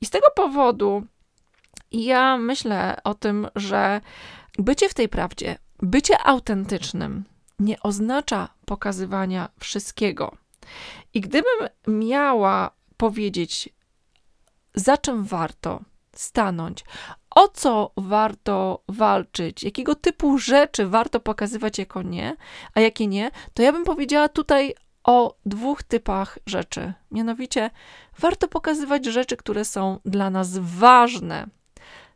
I 0.00 0.06
z 0.06 0.10
tego 0.10 0.26
powodu 0.36 1.06
ja 1.92 2.36
myślę 2.36 3.00
o 3.04 3.14
tym, 3.14 3.48
że 3.56 4.00
bycie 4.58 4.88
w 4.88 4.94
tej 4.94 5.08
prawdzie, 5.08 5.58
bycie 5.82 6.18
autentycznym 6.18 7.24
nie 7.58 7.80
oznacza 7.80 8.48
pokazywania 8.66 9.48
wszystkiego. 9.60 10.36
I 11.14 11.20
gdybym 11.20 11.68
miała 11.88 12.70
powiedzieć, 12.96 13.68
za 14.74 14.98
czym 14.98 15.24
warto 15.24 15.80
stanąć, 16.12 16.84
o 17.30 17.48
co 17.48 17.92
warto 17.96 18.82
walczyć, 18.88 19.62
jakiego 19.62 19.94
typu 19.94 20.38
rzeczy 20.38 20.86
warto 20.86 21.20
pokazywać 21.20 21.78
jako 21.78 22.02
nie, 22.02 22.36
a 22.74 22.80
jakie 22.80 23.06
nie, 23.06 23.30
to 23.54 23.62
ja 23.62 23.72
bym 23.72 23.84
powiedziała 23.84 24.28
tutaj 24.28 24.74
o 25.04 25.36
dwóch 25.46 25.82
typach 25.82 26.38
rzeczy. 26.46 26.92
Mianowicie, 27.10 27.70
warto 28.18 28.48
pokazywać 28.48 29.04
rzeczy, 29.04 29.36
które 29.36 29.64
są 29.64 29.98
dla 30.04 30.30
nas 30.30 30.58
ważne. 30.58 31.46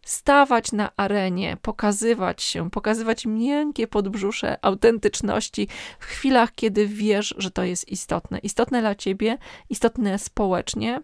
Stawać 0.08 0.72
na 0.72 0.90
arenie, 0.96 1.56
pokazywać 1.62 2.42
się, 2.42 2.70
pokazywać 2.70 3.26
miękkie 3.26 3.86
podbrzusze 3.86 4.64
autentyczności 4.64 5.68
w 5.98 6.04
chwilach, 6.04 6.52
kiedy 6.54 6.86
wiesz, 6.86 7.34
że 7.38 7.50
to 7.50 7.64
jest 7.64 7.88
istotne. 7.88 8.38
Istotne 8.38 8.80
dla 8.80 8.94
ciebie, 8.94 9.38
istotne 9.70 10.18
społecznie. 10.18 11.00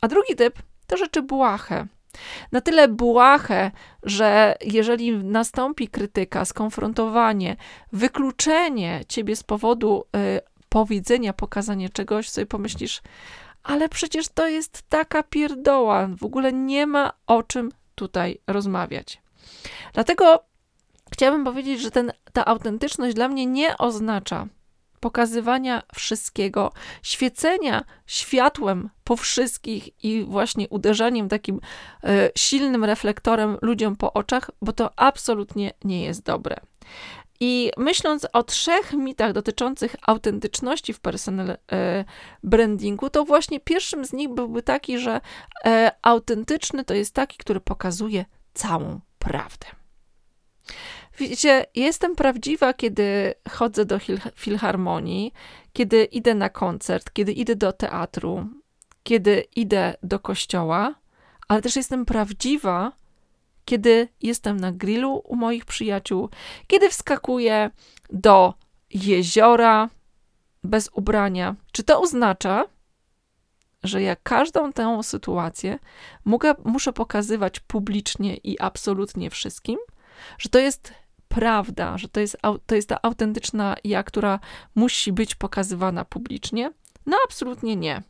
A 0.00 0.08
drugi 0.08 0.36
typ 0.36 0.62
to 0.86 0.96
rzeczy 0.96 1.22
błahe. 1.22 1.86
Na 2.52 2.60
tyle 2.60 2.88
błahe, 2.88 3.70
że 4.02 4.56
jeżeli 4.64 5.12
nastąpi 5.12 5.88
krytyka, 5.88 6.44
skonfrontowanie, 6.44 7.56
wykluczenie 7.92 9.00
ciebie 9.08 9.36
z 9.36 9.42
powodu 9.42 10.04
y, 10.16 10.40
powiedzenia, 10.68 11.32
pokazania 11.32 11.88
czegoś, 11.88 12.28
sobie 12.28 12.46
pomyślisz, 12.46 13.02
ale 13.62 13.88
przecież 13.88 14.28
to 14.28 14.48
jest 14.48 14.82
taka 14.88 15.22
pierdoła, 15.22 16.08
w 16.18 16.24
ogóle 16.24 16.52
nie 16.52 16.86
ma 16.86 17.12
o 17.26 17.42
czym 17.42 17.70
tutaj 17.94 18.40
rozmawiać. 18.46 19.22
Dlatego 19.92 20.44
chciałabym 21.12 21.44
powiedzieć, 21.44 21.80
że 21.80 21.90
ten, 21.90 22.12
ta 22.32 22.44
autentyczność 22.44 23.14
dla 23.14 23.28
mnie 23.28 23.46
nie 23.46 23.78
oznacza 23.78 24.46
pokazywania 25.00 25.82
wszystkiego, 25.94 26.72
świecenia 27.02 27.84
światłem 28.06 28.90
po 29.04 29.16
wszystkich 29.16 30.04
i 30.04 30.24
właśnie 30.24 30.68
uderzaniem 30.68 31.28
takim 31.28 31.56
y, 31.56 32.08
silnym 32.36 32.84
reflektorem 32.84 33.58
ludziom 33.62 33.96
po 33.96 34.12
oczach, 34.12 34.50
bo 34.62 34.72
to 34.72 34.90
absolutnie 34.98 35.72
nie 35.84 36.04
jest 36.04 36.22
dobre. 36.22 36.56
I 37.40 37.70
myśląc 37.76 38.26
o 38.32 38.42
trzech 38.42 38.92
mitach 38.92 39.32
dotyczących 39.32 39.96
autentyczności 40.06 40.92
w 40.92 41.00
personal 41.00 41.56
e, 41.72 42.04
brandingu, 42.42 43.10
to 43.10 43.24
właśnie 43.24 43.60
pierwszym 43.60 44.04
z 44.04 44.12
nich 44.12 44.28
byłby 44.28 44.62
taki, 44.62 44.98
że 44.98 45.20
e, 45.64 45.92
autentyczny 46.02 46.84
to 46.84 46.94
jest 46.94 47.14
taki, 47.14 47.38
który 47.38 47.60
pokazuje 47.60 48.24
całą 48.54 49.00
prawdę. 49.18 49.66
Wiecie, 51.18 51.66
jestem 51.74 52.16
prawdziwa, 52.16 52.74
kiedy 52.74 53.34
chodzę 53.50 53.84
do 53.84 53.98
filharmonii, 54.34 55.32
kiedy 55.72 56.04
idę 56.04 56.34
na 56.34 56.48
koncert, 56.48 57.12
kiedy 57.12 57.32
idę 57.32 57.56
do 57.56 57.72
teatru, 57.72 58.48
kiedy 59.02 59.44
idę 59.56 59.94
do 60.02 60.18
kościoła, 60.18 60.94
ale 61.48 61.62
też 61.62 61.76
jestem 61.76 62.04
prawdziwa, 62.04 62.92
kiedy 63.64 64.08
jestem 64.22 64.60
na 64.60 64.72
grillu 64.72 65.22
u 65.24 65.36
moich 65.36 65.64
przyjaciół, 65.64 66.28
kiedy 66.66 66.90
wskakuję 66.90 67.70
do 68.10 68.54
jeziora 68.90 69.88
bez 70.64 70.90
ubrania. 70.92 71.56
Czy 71.72 71.82
to 71.82 72.00
oznacza, 72.00 72.64
że 73.82 74.02
ja 74.02 74.16
każdą 74.16 74.72
tę 74.72 75.02
sytuację 75.02 75.78
mogę, 76.24 76.54
muszę 76.64 76.92
pokazywać 76.92 77.60
publicznie 77.60 78.36
i 78.36 78.60
absolutnie 78.60 79.30
wszystkim? 79.30 79.78
Że 80.38 80.48
to 80.48 80.58
jest 80.58 80.94
prawda, 81.28 81.98
że 81.98 82.08
to 82.08 82.20
jest, 82.20 82.36
to 82.66 82.74
jest 82.74 82.88
ta 82.88 83.02
autentyczna 83.02 83.76
ja, 83.84 84.02
która 84.02 84.40
musi 84.74 85.12
być 85.12 85.34
pokazywana 85.34 86.04
publicznie? 86.04 86.72
No, 87.06 87.16
absolutnie 87.24 87.76
nie. 87.76 88.02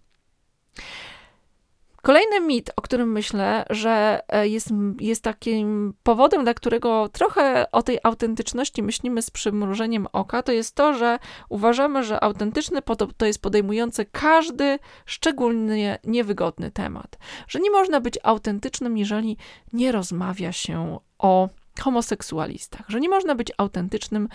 Kolejny 2.03 2.41
mit, 2.41 2.71
o 2.77 2.83
którym 2.83 3.13
myślę, 3.13 3.65
że 3.71 4.23
e, 4.29 4.49
jest, 4.49 4.69
jest 5.01 5.25
takim 5.25 5.95
powodem, 6.03 6.45
dla 6.45 6.55
którego 6.55 7.09
trochę 7.09 7.71
o 7.73 7.83
tej 7.83 7.99
autentyczności 8.03 8.83
myślimy 8.83 9.23
z 9.23 9.31
przymrużeniem 9.31 10.07
oka, 10.13 10.43
to 10.43 10.53
jest 10.53 10.75
to, 10.75 10.95
że 10.95 11.19
uważamy, 11.49 12.05
że 12.05 12.25
autentyczny 12.25 12.83
to 13.17 13.27
jest 13.27 13.43
podejmujący 13.43 14.07
każdy 14.13 14.79
szczególnie 15.07 15.99
niewygodny 16.05 16.71
temat. 16.71 17.19
Że 17.49 17.61
nie 17.61 17.71
można 17.71 18.01
być 18.01 18.19
autentycznym, 18.23 18.99
jeżeli 18.99 19.37
nie 19.73 19.93
rozmawia 19.93 20.53
się 20.53 20.99
o 21.19 21.49
homoseksualistach, 21.81 22.87
że 22.89 23.01
nie 23.01 23.09
można 23.09 23.35
być 23.35 23.53
autentycznym, 23.59 24.29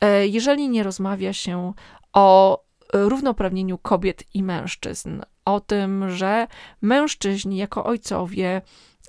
e, 0.00 0.26
jeżeli 0.26 0.68
nie 0.68 0.82
rozmawia 0.82 1.32
się 1.32 1.72
o 2.12 2.67
równouprawnieniu 2.92 3.78
kobiet 3.78 4.24
i 4.34 4.42
mężczyzn, 4.42 5.20
o 5.44 5.60
tym, 5.60 6.10
że 6.10 6.46
mężczyźni 6.82 7.56
jako 7.56 7.84
ojcowie 7.84 8.62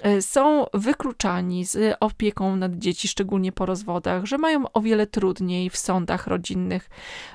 e, 0.04 0.22
są 0.22 0.66
wykluczani 0.74 1.66
z 1.66 1.98
opieką 2.00 2.56
nad 2.56 2.76
dzieci, 2.76 3.08
szczególnie 3.08 3.52
po 3.52 3.66
rozwodach, 3.66 4.26
że 4.26 4.38
mają 4.38 4.72
o 4.74 4.82
wiele 4.82 5.08
trudniej 5.08 5.70
w 5.70 5.78
sądach 5.78 6.28
rodzinnych, 6.28 6.90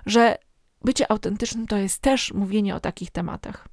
że 0.06 0.38
bycie 0.84 1.10
autentycznym 1.10 1.66
to 1.66 1.76
jest 1.76 2.02
też 2.02 2.32
mówienie 2.32 2.74
o 2.74 2.80
takich 2.80 3.10
tematach. 3.10 3.68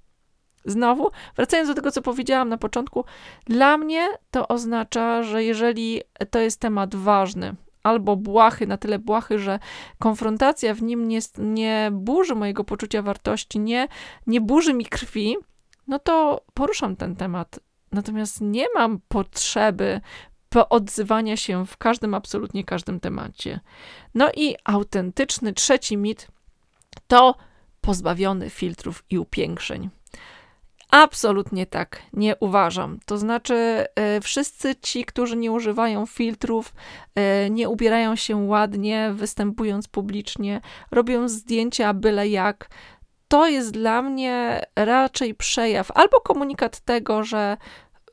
Znowu, 0.65 1.11
wracając 1.35 1.69
do 1.69 1.75
tego, 1.75 1.91
co 1.91 2.01
powiedziałam 2.01 2.49
na 2.49 2.57
początku, 2.57 3.05
dla 3.45 3.77
mnie 3.77 4.07
to 4.31 4.47
oznacza, 4.47 5.23
że 5.23 5.43
jeżeli 5.43 6.01
to 6.29 6.39
jest 6.39 6.59
temat 6.59 6.95
ważny, 6.95 7.55
albo 7.83 8.15
błahy, 8.15 8.67
na 8.67 8.77
tyle 8.77 8.99
błahy, 8.99 9.39
że 9.39 9.59
konfrontacja 9.99 10.73
w 10.73 10.81
nim 10.81 11.07
nie, 11.07 11.19
nie 11.37 11.89
burzy 11.91 12.35
mojego 12.35 12.63
poczucia 12.63 13.01
wartości, 13.01 13.59
nie, 13.59 13.87
nie 14.27 14.41
burzy 14.41 14.73
mi 14.73 14.85
krwi, 14.85 15.37
no 15.87 15.99
to 15.99 16.45
poruszam 16.53 16.95
ten 16.95 17.15
temat. 17.15 17.59
Natomiast 17.91 18.41
nie 18.41 18.65
mam 18.75 18.99
potrzeby 19.07 20.01
odzywania 20.69 21.37
się 21.37 21.65
w 21.65 21.77
każdym, 21.77 22.13
absolutnie 22.13 22.63
każdym 22.63 22.99
temacie. 22.99 23.59
No 24.15 24.29
i 24.35 24.55
autentyczny 24.63 25.53
trzeci 25.53 25.97
mit 25.97 26.27
to 27.07 27.35
pozbawiony 27.81 28.49
filtrów 28.49 29.03
i 29.09 29.19
upiększeń. 29.19 29.89
Absolutnie 30.91 31.65
tak, 31.65 32.01
nie 32.13 32.35
uważam. 32.39 32.99
To 33.05 33.17
znaczy, 33.17 33.53
e, 33.95 34.21
wszyscy 34.21 34.75
ci, 34.75 35.05
którzy 35.05 35.37
nie 35.37 35.51
używają 35.51 36.05
filtrów, 36.05 36.73
e, 37.15 37.49
nie 37.49 37.69
ubierają 37.69 38.15
się 38.15 38.35
ładnie, 38.35 39.11
występując 39.13 39.87
publicznie, 39.87 40.61
robią 40.91 41.29
zdjęcia 41.29 41.93
byle 41.93 42.27
jak, 42.27 42.69
to 43.27 43.47
jest 43.47 43.71
dla 43.71 44.01
mnie 44.01 44.61
raczej 44.75 45.35
przejaw 45.35 45.91
albo 45.91 46.21
komunikat 46.21 46.79
tego, 46.79 47.23
że 47.23 47.57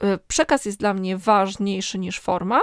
e, 0.00 0.18
przekaz 0.18 0.64
jest 0.64 0.78
dla 0.78 0.94
mnie 0.94 1.16
ważniejszy 1.16 1.98
niż 1.98 2.20
forma. 2.20 2.60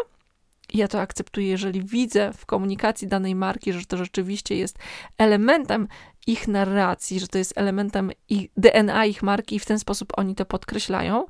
Ja 0.73 0.87
to 0.87 1.01
akceptuję, 1.01 1.47
jeżeli 1.47 1.83
widzę 1.83 2.33
w 2.33 2.45
komunikacji 2.45 3.07
danej 3.07 3.35
marki, 3.35 3.73
że 3.73 3.85
to 3.85 3.97
rzeczywiście 3.97 4.55
jest 4.55 4.79
elementem 5.17 5.87
ich 6.27 6.47
narracji, 6.47 7.19
że 7.19 7.27
to 7.27 7.37
jest 7.37 7.53
elementem 7.55 8.11
ich 8.29 8.49
DNA 8.57 9.05
ich 9.05 9.23
marki 9.23 9.55
i 9.55 9.59
w 9.59 9.65
ten 9.65 9.79
sposób 9.79 10.13
oni 10.17 10.35
to 10.35 10.45
podkreślają. 10.45 11.25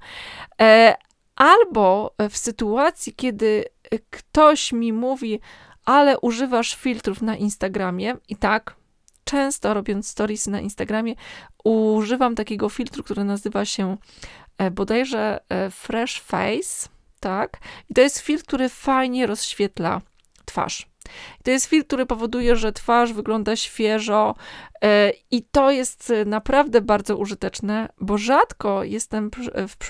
E, 0.61 0.95
albo 1.35 2.15
w 2.29 2.37
sytuacji, 2.37 3.13
kiedy 3.13 3.65
ktoś 4.09 4.71
mi 4.71 4.93
mówi, 4.93 5.39
ale 5.85 6.19
używasz 6.19 6.75
filtrów 6.75 7.21
na 7.21 7.35
Instagramie 7.35 8.17
i 8.29 8.35
tak, 8.35 8.75
często 9.23 9.73
robiąc 9.73 10.07
stories 10.07 10.47
na 10.47 10.59
Instagramie, 10.59 11.15
używam 11.63 12.35
takiego 12.35 12.69
filtru, 12.69 13.03
który 13.03 13.23
nazywa 13.23 13.65
się 13.65 13.97
e, 14.57 14.71
bodajże 14.71 15.39
e, 15.49 15.71
Fresh 15.71 16.21
Face, 16.21 16.89
tak? 17.25 17.57
I 17.89 17.93
to 17.93 18.01
jest 18.01 18.19
filtr, 18.19 18.45
który 18.45 18.69
fajnie 18.69 19.27
rozświetla 19.27 20.01
twarz. 20.45 20.87
To 21.43 21.51
jest 21.51 21.65
filtr, 21.65 21.87
który 21.87 22.05
powoduje, 22.05 22.55
że 22.55 22.71
twarz 22.71 23.13
wygląda 23.13 23.55
świeżo 23.55 24.35
e, 24.81 25.11
i 25.31 25.43
to 25.43 25.71
jest 25.71 26.13
naprawdę 26.25 26.81
bardzo 26.81 27.17
użyteczne, 27.17 27.89
bo 28.01 28.17
rzadko 28.17 28.83
jestem, 28.83 29.31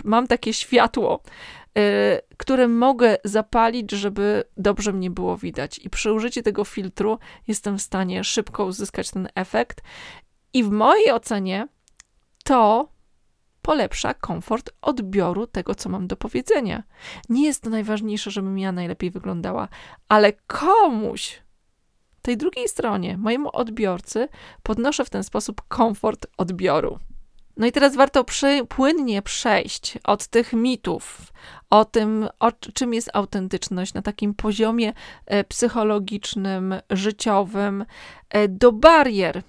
mam 0.04 0.28
takie 0.28 0.54
światło, 0.54 1.24
e, 1.78 2.22
które 2.38 2.68
mogę 2.68 3.18
zapalić, 3.24 3.92
żeby 3.92 4.44
dobrze 4.58 4.94
mnie 4.94 5.12
było 5.12 5.38
widać. 5.38 5.80
I 5.80 5.90
przy 5.90 6.14
użyciu 6.14 6.42
tego 6.42 6.64
filtru 6.64 7.20
jestem 7.48 7.78
w 7.78 7.82
stanie 7.82 8.24
szybko 8.24 8.66
uzyskać 8.66 9.12
ten 9.12 9.28
efekt. 9.36 9.82
I 10.54 10.64
w 10.64 10.70
mojej 10.70 11.12
ocenie 11.12 11.68
to 12.44 12.95
polepsza 13.66 14.14
komfort 14.14 14.70
odbioru 14.82 15.48
tego, 15.48 15.76
co 15.76 15.90
mam 15.90 16.08
do 16.08 16.16
powiedzenia. 16.16 16.84
Nie 17.30 17.46
jest 17.46 17.64
to 17.64 17.70
najważniejsze, 17.70 18.32
żebym 18.32 18.60
ja 18.60 18.72
najlepiej 18.72 19.12
wyglądała, 19.12 19.68
ale 20.10 20.34
komuś, 20.34 21.42
tej 22.22 22.38
drugiej 22.38 22.68
stronie, 22.68 23.18
mojemu 23.18 23.50
odbiorcy, 23.54 24.28
podnoszę 24.64 25.06
w 25.06 25.10
ten 25.10 25.24
sposób 25.24 25.62
komfort 25.68 26.28
odbioru. 26.38 27.00
No 27.58 27.68
i 27.68 27.72
teraz 27.72 27.96
warto 27.96 28.24
przy, 28.24 28.66
płynnie 28.70 29.22
przejść 29.22 29.98
od 30.04 30.28
tych 30.28 30.54
mitów, 30.54 31.34
o 31.70 31.86
tym, 31.86 32.28
o 32.40 32.52
czym 32.52 32.94
jest 32.94 33.10
autentyczność 33.14 33.94
na 33.94 34.02
takim 34.02 34.34
poziomie 34.34 34.94
e, 35.26 35.44
psychologicznym, 35.44 36.76
życiowym, 36.90 37.86
e, 38.30 38.48
do 38.48 38.72
barier, 38.72 39.44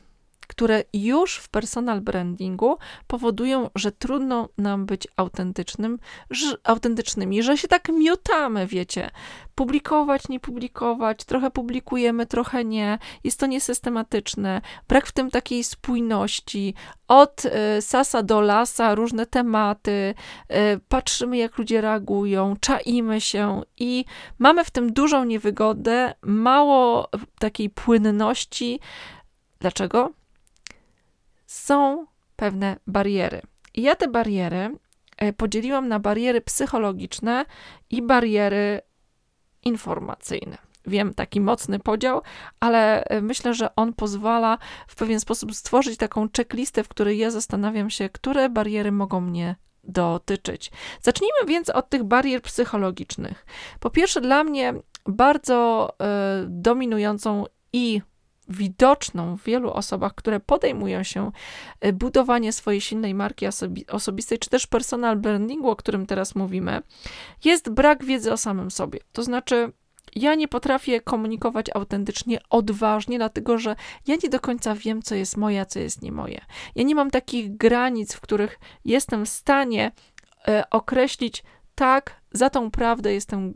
które 0.46 0.84
już 0.92 1.36
w 1.36 1.48
personal 1.48 2.00
brandingu 2.00 2.78
powodują, 3.06 3.70
że 3.74 3.92
trudno 3.92 4.48
nam 4.58 4.86
być 4.86 5.08
autentycznym, 5.16 5.98
że, 6.30 6.56
autentycznymi, 6.64 7.42
że 7.42 7.58
się 7.58 7.68
tak 7.68 7.88
miotamy, 7.88 8.66
wiecie. 8.66 9.10
Publikować, 9.54 10.28
nie 10.28 10.40
publikować, 10.40 11.24
trochę 11.24 11.50
publikujemy, 11.50 12.26
trochę 12.26 12.64
nie. 12.64 12.98
Jest 13.24 13.40
to 13.40 13.46
niesystematyczne. 13.46 14.60
Brak 14.88 15.06
w 15.06 15.12
tym 15.12 15.30
takiej 15.30 15.64
spójności. 15.64 16.74
Od 17.08 17.44
y, 17.44 17.82
sasa 17.82 18.22
do 18.22 18.40
lasa, 18.40 18.94
różne 18.94 19.26
tematy, 19.26 20.14
y, 20.50 20.80
patrzymy, 20.88 21.36
jak 21.36 21.58
ludzie 21.58 21.80
reagują, 21.80 22.54
czaimy 22.60 23.20
się 23.20 23.62
i 23.78 24.04
mamy 24.38 24.64
w 24.64 24.70
tym 24.70 24.92
dużą 24.92 25.24
niewygodę, 25.24 26.14
mało 26.22 27.08
takiej 27.38 27.70
płynności. 27.70 28.80
Dlaczego? 29.60 30.12
Są 31.66 32.06
pewne 32.36 32.76
bariery. 32.86 33.42
I 33.74 33.82
ja 33.82 33.94
te 33.94 34.08
bariery 34.08 34.78
e, 35.16 35.32
podzieliłam 35.32 35.88
na 35.88 36.00
bariery 36.00 36.40
psychologiczne 36.40 37.44
i 37.90 38.02
bariery 38.02 38.80
informacyjne. 39.64 40.58
Wiem, 40.86 41.14
taki 41.14 41.40
mocny 41.40 41.78
podział, 41.78 42.22
ale 42.60 43.04
e, 43.04 43.20
myślę, 43.20 43.54
że 43.54 43.74
on 43.76 43.92
pozwala 43.92 44.58
w 44.86 44.94
pewien 44.94 45.20
sposób 45.20 45.54
stworzyć 45.54 45.96
taką 45.96 46.28
checklistę, 46.36 46.84
w 46.84 46.88
której 46.88 47.18
ja 47.18 47.30
zastanawiam 47.30 47.90
się, 47.90 48.08
które 48.08 48.48
bariery 48.48 48.92
mogą 48.92 49.20
mnie 49.20 49.56
dotyczyć. 49.84 50.70
Zacznijmy 51.02 51.46
więc 51.46 51.70
od 51.70 51.88
tych 51.88 52.04
barier 52.04 52.42
psychologicznych. 52.42 53.46
Po 53.80 53.90
pierwsze, 53.90 54.20
dla 54.20 54.44
mnie 54.44 54.74
bardzo 55.06 55.90
y, 55.90 56.46
dominującą 56.48 57.44
i 57.72 58.02
widoczną 58.48 59.36
w 59.36 59.42
wielu 59.42 59.70
osobach, 59.70 60.14
które 60.14 60.40
podejmują 60.40 61.02
się 61.02 61.30
e, 61.80 61.92
budowania 61.92 62.52
swojej 62.52 62.80
silnej 62.80 63.14
marki 63.14 63.46
osobi 63.46 63.86
osobistej, 63.86 64.38
czy 64.38 64.50
też 64.50 64.66
personal 64.66 65.16
brandingu, 65.16 65.70
o 65.70 65.76
którym 65.76 66.06
teraz 66.06 66.34
mówimy, 66.34 66.82
jest 67.44 67.70
brak 67.70 68.04
wiedzy 68.04 68.32
o 68.32 68.36
samym 68.36 68.70
sobie. 68.70 69.00
To 69.12 69.22
znaczy, 69.22 69.72
ja 70.16 70.34
nie 70.34 70.48
potrafię 70.48 71.00
komunikować 71.00 71.66
autentycznie, 71.74 72.38
odważnie, 72.50 73.18
dlatego 73.18 73.58
że 73.58 73.76
ja 74.06 74.16
nie 74.22 74.28
do 74.28 74.40
końca 74.40 74.74
wiem, 74.74 75.02
co 75.02 75.14
jest 75.14 75.36
moje, 75.36 75.60
a 75.60 75.64
co 75.64 75.78
jest 75.78 76.02
nie 76.02 76.12
moje. 76.12 76.40
Ja 76.74 76.82
nie 76.82 76.94
mam 76.94 77.10
takich 77.10 77.56
granic, 77.56 78.14
w 78.14 78.20
których 78.20 78.58
jestem 78.84 79.26
w 79.26 79.28
stanie 79.28 79.92
e, 80.48 80.64
określić, 80.70 81.42
tak, 81.76 82.20
za 82.32 82.50
tą 82.50 82.70
prawdę 82.70 83.12
jestem 83.12 83.52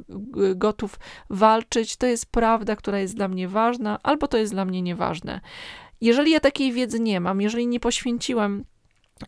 gotów 0.55 0.99
walczyć, 1.31 1.97
to 1.97 2.07
jest 2.07 2.27
prawda, 2.27 2.77
która 2.77 2.99
jest 2.99 3.17
dla 3.17 3.29
mnie 3.29 3.49
ważna, 3.49 3.99
albo 4.03 4.29
to 4.29 4.39
jest 4.39 4.53
dla 4.53 4.65
mnie 4.65 4.83
nieważne. 4.83 5.41
Jeżeli 6.01 6.31
ja 6.31 6.41
takiej 6.41 6.73
wiedzy 6.73 7.01
nie 7.01 7.21
mam, 7.21 7.41
jeżeli 7.41 7.67
nie 7.67 7.81
poświęciłem 7.81 8.65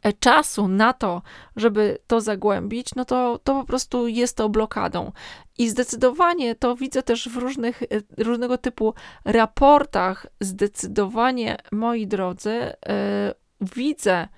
e, 0.03 0.13
czasu 0.13 0.69
na 0.69 0.93
to, 0.93 1.23
żeby 1.57 1.99
to 2.07 2.21
zagłębić, 2.21 2.95
no 2.97 3.05
to, 3.05 3.41
to 3.45 3.61
po 3.61 3.65
prostu 3.65 4.09
jest 4.09 4.37
to 4.37 4.49
blokadą. 4.49 5.13
I 5.59 5.69
zdecydowanie 5.69 6.55
to 6.55 6.77
widzę 6.77 7.03
też 7.03 7.29
w 7.29 7.37
różnych, 7.37 7.83
e, 7.83 7.87
różnego 8.19 8.59
typu 8.59 8.95
raportach. 9.25 10.27
Zdecydowanie, 10.41 11.57
moi 11.73 12.07
drodzy, 12.07 12.51
yy, 12.51 13.35
widzę, 13.61 14.29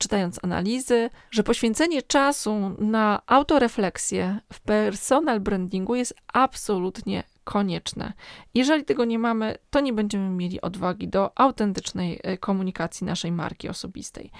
czytając 0.00 0.44
analizy, 0.44 1.10
że 1.30 1.42
poświęcenie 1.42 2.02
czasu 2.02 2.76
na 2.78 3.22
autorefleksję 3.26 4.40
w 4.52 4.60
personal 4.60 5.40
brandingu 5.40 5.94
jest 5.94 6.14
absolutnie 6.32 7.22
konieczne. 7.44 8.12
Jeżeli 8.54 8.84
tego 8.84 9.04
nie 9.04 9.18
mamy, 9.18 9.56
to 9.70 9.80
nie 9.80 9.92
będziemy 9.92 10.28
mieli 10.28 10.60
odwagi 10.60 11.08
do 11.08 11.38
autentycznej 11.38 12.20
e, 12.22 12.38
komunikacji 12.38 13.06
naszej 13.06 13.32
marki 13.32 13.68
osobistej. 13.68 14.30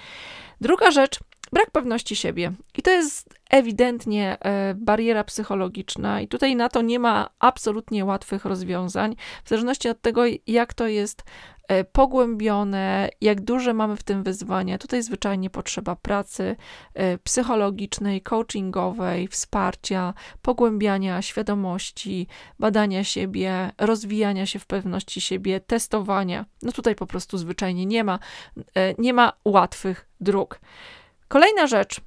Druga 0.61 0.91
rzecz, 0.91 1.19
brak 1.53 1.71
pewności 1.71 2.15
siebie. 2.15 2.51
I 2.77 2.81
to 2.81 2.91
jest 2.91 3.29
ewidentnie 3.49 4.37
e, 4.39 4.73
bariera 4.77 5.23
psychologiczna, 5.23 6.21
i 6.21 6.27
tutaj 6.27 6.55
na 6.55 6.69
to 6.69 6.81
nie 6.81 6.99
ma 6.99 7.29
absolutnie 7.39 8.05
łatwych 8.05 8.45
rozwiązań, 8.45 9.15
w 9.43 9.49
zależności 9.49 9.89
od 9.89 10.01
tego, 10.01 10.23
jak 10.47 10.73
to 10.73 10.87
jest 10.87 11.23
E, 11.71 11.83
pogłębione, 11.83 13.09
jak 13.21 13.41
duże 13.41 13.73
mamy 13.73 13.95
w 13.95 14.03
tym 14.03 14.23
wyzwania. 14.23 14.77
Tutaj 14.77 15.03
zwyczajnie 15.03 15.49
potrzeba 15.49 15.95
pracy 15.95 16.55
e, 16.93 17.17
psychologicznej, 17.17 18.21
coachingowej, 18.21 19.27
wsparcia, 19.27 20.13
pogłębiania 20.41 21.21
świadomości, 21.21 22.27
badania 22.59 23.03
siebie, 23.03 23.71
rozwijania 23.77 24.45
się 24.45 24.59
w 24.59 24.65
pewności 24.65 25.21
siebie, 25.21 25.59
testowania. 25.59 26.45
No 26.61 26.71
tutaj 26.71 26.95
po 26.95 27.07
prostu 27.07 27.37
zwyczajnie 27.37 27.85
nie 27.85 28.03
ma, 28.03 28.19
nie 28.97 29.13
ma 29.13 29.33
łatwych 29.45 30.07
dróg. 30.21 30.59
Kolejna 31.31 31.67
rzecz 31.67 32.01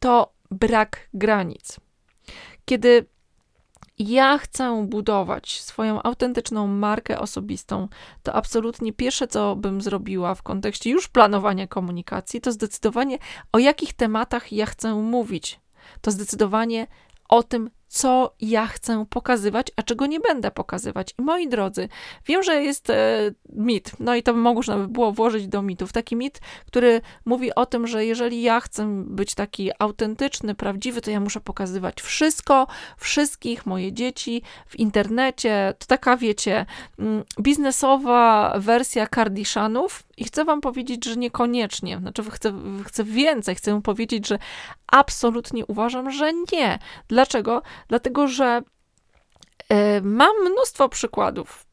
to 0.00 0.32
brak 0.50 1.08
granic. 1.14 1.76
Kiedy 2.64 3.06
ja 3.98 4.38
chcę 4.38 4.86
budować 4.88 5.60
swoją 5.62 6.02
autentyczną 6.02 6.66
markę 6.66 7.18
osobistą, 7.18 7.88
to 8.22 8.32
absolutnie 8.32 8.92
pierwsze, 8.92 9.28
co 9.28 9.56
bym 9.56 9.80
zrobiła 9.80 10.34
w 10.34 10.42
kontekście 10.42 10.90
już 10.90 11.08
planowania 11.08 11.66
komunikacji, 11.66 12.40
to 12.40 12.52
zdecydowanie 12.52 13.18
o 13.52 13.58
jakich 13.58 13.94
tematach 13.94 14.52
ja 14.52 14.66
chcę 14.66 14.94
mówić. 14.94 15.60
To 16.00 16.10
zdecydowanie 16.10 16.86
o 17.28 17.42
tym, 17.42 17.70
co 17.88 18.34
ja 18.40 18.66
chcę 18.66 19.06
pokazywać, 19.10 19.66
a 19.76 19.82
czego 19.82 20.06
nie 20.06 20.20
będę 20.20 20.50
pokazywać. 20.50 21.14
I 21.18 21.22
moi 21.22 21.48
drodzy, 21.48 21.88
wiem, 22.26 22.42
że 22.42 22.62
jest 22.62 22.90
e, 22.90 23.18
mit, 23.52 23.92
no 24.00 24.14
i 24.14 24.22
to 24.22 24.32
można 24.32 24.76
by 24.76 24.88
było 24.88 25.12
włożyć 25.12 25.48
do 25.48 25.62
mitów, 25.62 25.92
taki 25.92 26.16
mit, 26.16 26.40
który 26.66 27.00
mówi 27.24 27.54
o 27.54 27.66
tym, 27.66 27.86
że 27.86 28.06
jeżeli 28.06 28.42
ja 28.42 28.60
chcę 28.60 29.04
być 29.06 29.34
taki 29.34 29.70
autentyczny, 29.78 30.54
prawdziwy, 30.54 31.00
to 31.00 31.10
ja 31.10 31.20
muszę 31.20 31.40
pokazywać 31.40 32.02
wszystko, 32.02 32.66
wszystkich, 32.98 33.66
moje 33.66 33.92
dzieci 33.92 34.42
w 34.66 34.78
internecie. 34.78 35.74
To 35.78 35.86
taka, 35.86 36.16
wiecie, 36.16 36.66
mm, 36.98 37.24
biznesowa 37.40 38.54
wersja 38.58 39.06
Kardishanów, 39.06 40.06
i 40.16 40.24
chcę 40.24 40.44
Wam 40.44 40.60
powiedzieć, 40.60 41.04
że 41.04 41.16
niekoniecznie. 41.16 41.98
Znaczy, 41.98 42.22
chcę, 42.30 42.52
chcę 42.84 43.04
więcej, 43.04 43.54
chcę 43.54 43.82
powiedzieć, 43.82 44.28
że 44.28 44.38
absolutnie 44.86 45.66
uważam, 45.66 46.10
że 46.10 46.32
nie. 46.52 46.78
Dlaczego? 47.08 47.62
Dlatego, 47.88 48.28
że 48.28 48.62
y, 49.72 50.02
mam 50.02 50.36
mnóstwo 50.50 50.88
przykładów. 50.88 51.66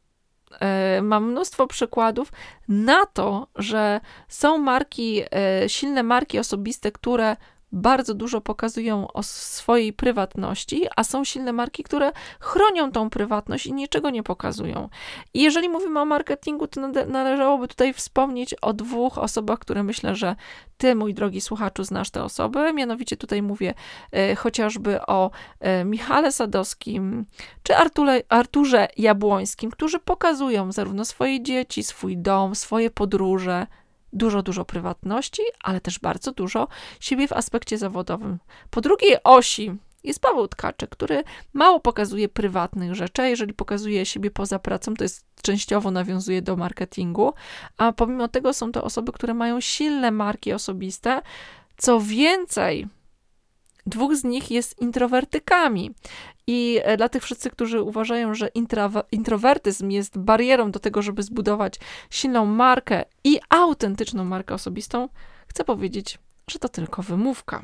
Y, 0.98 1.02
mam 1.02 1.32
mnóstwo 1.32 1.68
przykładów 1.68 2.32
na 2.68 3.06
to, 3.06 3.48
że 3.56 4.02
są 4.28 4.58
marki, 4.58 5.22
y, 5.66 5.70
silne 5.70 6.04
marki 6.04 6.39
osobiste, 6.39 6.92
które 6.92 7.36
bardzo 7.74 8.14
dużo 8.14 8.42
pokazują 8.42 9.08
o 9.12 9.24
swojej 9.24 9.94
prywatności, 9.94 10.86
a 10.96 11.04
są 11.04 11.24
silne 11.24 11.54
marki, 11.54 11.84
które 11.84 12.12
chronią 12.40 12.92
tą 12.92 13.10
prywatność 13.10 13.66
i 13.66 13.74
niczego 13.74 14.10
nie 14.10 14.24
pokazują. 14.24 14.90
I 15.34 15.42
jeżeli 15.42 15.70
mówimy 15.70 16.00
o 16.00 16.06
marketingu, 16.06 16.68
to 16.68 16.88
należałoby 17.08 17.68
tutaj 17.68 17.94
wspomnieć 17.94 18.54
o 18.54 18.74
dwóch 18.74 19.18
osobach, 19.18 19.60
które 19.60 19.84
myślę, 19.84 20.16
że 20.16 20.36
ty, 20.78 20.96
mój 20.96 21.14
drogi 21.14 21.42
słuchaczu, 21.42 21.84
znasz 21.84 22.10
te 22.10 22.24
osoby. 22.24 22.74
Mianowicie 22.74 23.18
tutaj 23.18 23.42
mówię 23.42 23.74
e, 24.12 24.36
chociażby 24.36 25.06
o 25.06 25.32
e, 25.60 25.86
Michale 25.86 26.32
Sadowskim 26.32 27.26
czy 27.64 27.76
Arturze, 27.76 28.22
Arturze 28.30 28.88
Jabłońskim, 28.98 29.72
którzy 29.72 30.00
pokazują 30.00 30.72
zarówno 30.72 31.06
swoje 31.06 31.44
dzieci, 31.44 31.84
swój 31.84 32.18
dom, 32.18 32.56
swoje 32.56 32.90
podróże, 32.90 33.68
dużo, 34.13 34.43
dużo 34.43 34.65
prywatności, 34.65 35.41
ale 35.63 35.82
też 35.82 35.99
bardzo 35.99 36.32
dużo 36.32 36.67
siebie 36.99 37.28
w 37.28 37.34
aspekcie 37.34 37.78
zawodowym. 37.78 38.39
Po 38.69 38.82
drugiej 38.82 39.17
osi 39.23 39.71
jest 40.04 40.19
Paweł 40.19 40.47
Tkaczyk, 40.47 40.89
który 40.89 41.23
mało 41.54 41.80
pokazuje 41.80 42.30
prywatnych 42.30 42.95
rzeczy, 42.95 43.21
a 43.21 43.26
jeżeli 43.26 43.54
pokazuje 43.54 44.06
siebie 44.06 44.32
poza 44.32 44.60
pracą, 44.60 44.93
to 44.93 45.04
jest 45.04 45.26
częściowo 45.41 45.91
nawiązuje 45.91 46.41
do 46.41 46.56
marketingu, 46.56 47.34
a 47.78 47.91
pomimo 47.91 48.28
tego 48.28 48.54
są 48.54 48.71
to 48.71 48.84
osoby, 48.84 49.12
które 49.12 49.34
mają 49.34 49.62
silne 49.62 50.12
marki 50.12 50.54
osobiste. 50.54 51.21
Co 51.78 51.99
więcej, 51.99 52.88
Dwóch 53.86 54.15
z 54.15 54.23
nich 54.23 54.52
jest 54.52 54.82
introwertykami. 54.82 55.91
I 56.47 56.79
e, 56.84 56.97
dla 56.97 57.10
tych 57.10 57.23
wszyscy, 57.23 57.49
którzy 57.49 57.82
uważają, 57.82 58.34
że 58.34 58.49
introwertyzm 59.12 59.89
jest 59.89 60.17
barierą 60.17 60.71
do 60.71 60.79
tego, 60.79 61.01
żeby 61.01 61.23
zbudować 61.23 61.79
silną 62.10 62.45
markę 62.45 63.06
i 63.23 63.39
autentyczną 63.49 64.25
markę 64.25 64.53
osobistą, 64.53 65.10
chcę 65.47 65.63
powiedzieć, 65.63 66.19
że 66.49 66.60
to 66.60 66.69
tylko 66.69 67.01
wymówka. 67.01 67.63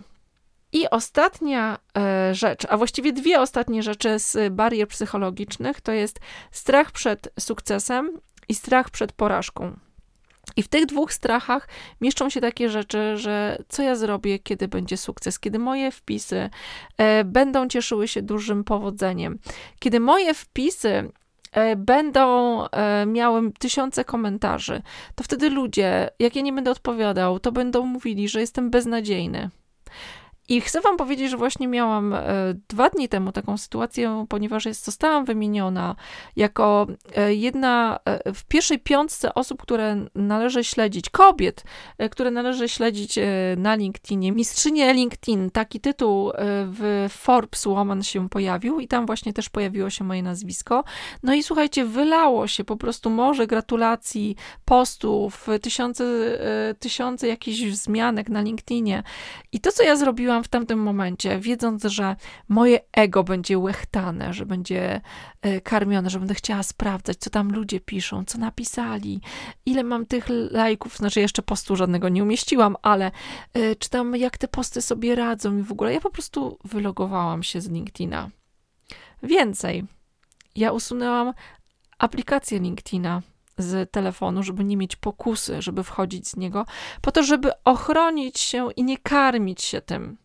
I 0.71 0.89
ostatnia 0.89 1.79
e, 1.97 2.35
rzecz, 2.35 2.65
a 2.69 2.77
właściwie 2.77 3.13
dwie 3.13 3.41
ostatnie 3.41 3.83
rzeczy 3.83 4.19
z 4.19 4.53
barier 4.53 4.87
psychologicznych, 4.87 5.81
to 5.81 5.91
jest 5.91 6.19
strach 6.51 6.91
przed 6.91 7.29
sukcesem 7.39 8.19
i 8.49 8.55
strach 8.55 8.89
przed 8.89 9.11
porażką. 9.11 9.88
I 10.59 10.63
w 10.63 10.67
tych 10.67 10.85
dwóch 10.85 11.13
strachach 11.13 11.67
mieszczą 12.01 12.29
się 12.29 12.41
takie 12.41 12.69
rzeczy, 12.69 13.17
że 13.17 13.63
co 13.69 13.83
ja 13.83 13.95
zrobię, 13.95 14.39
kiedy 14.39 14.67
będzie 14.67 14.97
sukces, 14.97 15.39
kiedy 15.39 15.59
moje 15.59 15.91
wpisy 15.91 16.49
e, 16.97 17.23
będą 17.23 17.67
cieszyły 17.67 18.07
się 18.07 18.21
dużym 18.21 18.63
powodzeniem, 18.63 19.39
kiedy 19.79 19.99
moje 19.99 20.33
wpisy 20.33 21.11
e, 21.51 21.75
będą 21.75 22.63
e, 22.67 23.05
miały 23.05 23.51
tysiące 23.51 24.03
komentarzy, 24.05 24.81
to 25.15 25.23
wtedy 25.23 25.49
ludzie, 25.49 26.09
jak 26.19 26.35
ja 26.35 26.41
nie 26.41 26.53
będę 26.53 26.71
odpowiadał, 26.71 27.39
to 27.39 27.51
będą 27.51 27.85
mówili, 27.85 28.29
że 28.29 28.39
jestem 28.39 28.69
beznadziejny. 28.69 29.49
I 30.49 30.61
chcę 30.61 30.81
Wam 30.81 30.97
powiedzieć, 30.97 31.31
że 31.31 31.37
właśnie 31.37 31.67
miałam 31.67 32.13
e, 32.13 32.21
dwa 32.69 32.89
dni 32.89 33.09
temu 33.09 33.31
taką 33.31 33.57
sytuację, 33.57 34.25
ponieważ 34.29 34.65
jest, 34.65 34.85
zostałam 34.85 35.25
wymieniona 35.25 35.95
jako 36.35 36.87
e, 37.15 37.33
jedna 37.33 37.99
e, 38.05 38.33
w 38.33 38.43
pierwszej 38.43 38.79
piątce 38.79 39.33
osób, 39.33 39.61
które 39.61 40.05
należy 40.15 40.63
śledzić, 40.63 41.09
kobiet, 41.09 41.63
które 42.11 42.31
należy 42.31 42.69
śledzić 42.69 43.19
na 43.57 43.75
LinkedInie. 43.75 44.31
Mistrzynie 44.31 44.93
LinkedIn, 44.93 45.51
taki 45.51 45.79
tytuł 45.79 46.31
w 46.65 47.07
Forbes 47.09 47.65
Woman 47.65 48.03
się 48.03 48.29
pojawił 48.29 48.79
i 48.79 48.87
tam 48.87 49.05
właśnie 49.05 49.33
też 49.33 49.49
pojawiło 49.49 49.89
się 49.89 50.03
moje 50.03 50.23
nazwisko. 50.23 50.83
No 51.23 51.33
i 51.33 51.43
słuchajcie, 51.43 51.85
wylało 51.85 52.47
się 52.47 52.63
po 52.63 52.77
prostu 52.77 53.09
morze 53.09 53.47
gratulacji, 53.47 54.35
postów, 54.65 55.47
tysiące, 55.61 56.03
tysiące 56.79 57.27
jakichś 57.27 57.61
wzmianek 57.61 58.29
na 58.29 58.41
LinkedInie. 58.41 59.03
I 59.51 59.59
to, 59.59 59.71
co 59.71 59.83
ja 59.83 59.95
zrobiłam, 59.95 60.38
w 60.43 60.47
tamtym 60.47 60.79
momencie, 60.79 61.39
wiedząc, 61.39 61.83
że 61.83 62.15
moje 62.47 62.79
ego 62.91 63.23
będzie 63.23 63.57
łechtane, 63.57 64.33
że 64.33 64.45
będzie 64.45 65.01
e, 65.41 65.61
karmione, 65.61 66.09
że 66.09 66.19
będę 66.19 66.33
chciała 66.33 66.63
sprawdzać, 66.63 67.17
co 67.17 67.29
tam 67.29 67.51
ludzie 67.51 67.79
piszą, 67.79 68.25
co 68.25 68.37
napisali, 68.37 69.21
ile 69.65 69.83
mam 69.83 70.05
tych 70.05 70.25
lajków, 70.51 70.97
znaczy 70.97 71.19
jeszcze 71.19 71.41
postu 71.41 71.75
żadnego 71.75 72.09
nie 72.09 72.23
umieściłam, 72.23 72.75
ale 72.81 73.11
e, 73.53 73.75
czy 73.75 73.89
tam 73.89 74.15
jak 74.15 74.37
te 74.37 74.47
posty 74.47 74.81
sobie 74.81 75.15
radzą 75.15 75.57
i 75.57 75.61
w 75.61 75.71
ogóle. 75.71 75.93
Ja 75.93 76.01
po 76.01 76.11
prostu 76.11 76.57
wylogowałam 76.63 77.43
się 77.43 77.61
z 77.61 77.69
LinkedIna. 77.69 78.29
Więcej, 79.23 79.83
ja 80.55 80.71
usunęłam 80.71 81.33
aplikację 81.97 82.59
LinkedIna 82.59 83.21
z 83.57 83.91
telefonu, 83.91 84.43
żeby 84.43 84.63
nie 84.63 84.77
mieć 84.77 84.95
pokusy, 84.95 85.61
żeby 85.61 85.83
wchodzić 85.83 86.27
z 86.27 86.35
niego, 86.35 86.65
po 87.01 87.11
to, 87.11 87.23
żeby 87.23 87.51
ochronić 87.63 88.39
się 88.39 88.71
i 88.75 88.83
nie 88.83 88.97
karmić 88.97 89.61
się 89.61 89.81
tym. 89.81 90.17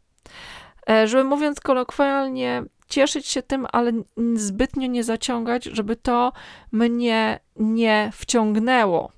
E, 0.90 1.08
żeby 1.08 1.24
mówiąc 1.24 1.60
kolokwialnie, 1.60 2.64
cieszyć 2.88 3.26
się 3.26 3.42
tym, 3.42 3.66
ale 3.72 3.92
zbytnio 4.34 4.86
nie 4.86 5.04
zaciągać, 5.04 5.64
żeby 5.64 5.96
to 5.96 6.32
mnie 6.72 7.40
nie 7.56 8.10
wciągnęło. 8.14 9.12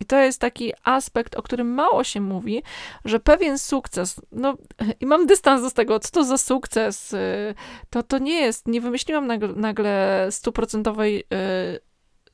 I 0.00 0.04
to 0.04 0.18
jest 0.18 0.40
taki 0.40 0.72
aspekt, 0.84 1.34
o 1.34 1.42
którym 1.42 1.74
mało 1.74 2.04
się 2.04 2.20
mówi, 2.20 2.62
że 3.04 3.20
pewien 3.20 3.58
sukces, 3.58 4.20
no 4.32 4.54
i 5.00 5.06
mam 5.06 5.26
dystans 5.26 5.62
do 5.62 5.70
tego, 5.70 6.00
co 6.00 6.10
to 6.10 6.24
za 6.24 6.38
sukces, 6.38 7.12
y, 7.12 7.54
to, 7.90 8.02
to 8.02 8.18
nie 8.18 8.40
jest, 8.40 8.68
nie 8.68 8.80
wymyśliłam 8.80 9.26
nagle, 9.26 9.48
nagle 9.48 10.26
stuprocentowej 10.30 11.20
y, 11.20 11.80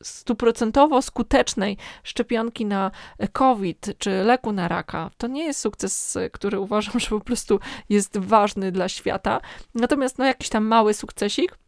stuprocentowo 0.02 1.02
skutecznej 1.02 1.76
szczepionki 2.02 2.66
na 2.66 2.90
COVID 3.32 3.86
czy 3.98 4.10
leku 4.10 4.52
na 4.52 4.68
raka. 4.68 5.10
To 5.16 5.26
nie 5.26 5.44
jest 5.44 5.60
sukces, 5.60 6.18
który 6.32 6.60
uważam, 6.60 7.00
że 7.00 7.08
po 7.08 7.20
prostu 7.20 7.60
jest 7.88 8.18
ważny 8.18 8.72
dla 8.72 8.88
świata. 8.88 9.40
Natomiast 9.74 10.18
no, 10.18 10.24
jakiś 10.24 10.48
tam 10.48 10.64
mały 10.64 10.94
sukcesik, 10.94 11.58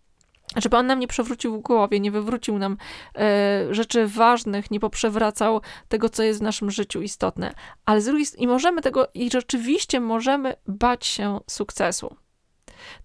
żeby 0.57 0.77
on 0.77 0.87
nam 0.87 0.99
nie 0.99 1.09
przewrócił 1.09 1.59
w 1.59 1.63
głowie, 1.63 2.01
nie 2.01 2.11
wywrócił 2.11 2.59
nam 2.59 2.77
e, 3.17 3.67
rzeczy 3.71 4.07
ważnych, 4.07 4.71
nie 4.71 4.81
poprzewracał 4.81 5.61
tego, 5.89 6.09
co 6.09 6.23
jest 6.23 6.41
w 6.41 6.43
naszym 6.43 6.71
życiu 6.71 7.03
istotne. 7.03 7.55
Ale 7.85 8.01
z 8.01 8.05
drugiej 8.05 8.27
strony, 8.27 8.45
i 8.45 8.47
możemy 8.47 8.83
tego, 8.83 9.09
i 9.15 9.31
rzeczywiście 9.31 10.01
możemy 10.01 10.55
bać 10.67 11.07
się 11.07 11.41
sukcesu. 11.51 12.17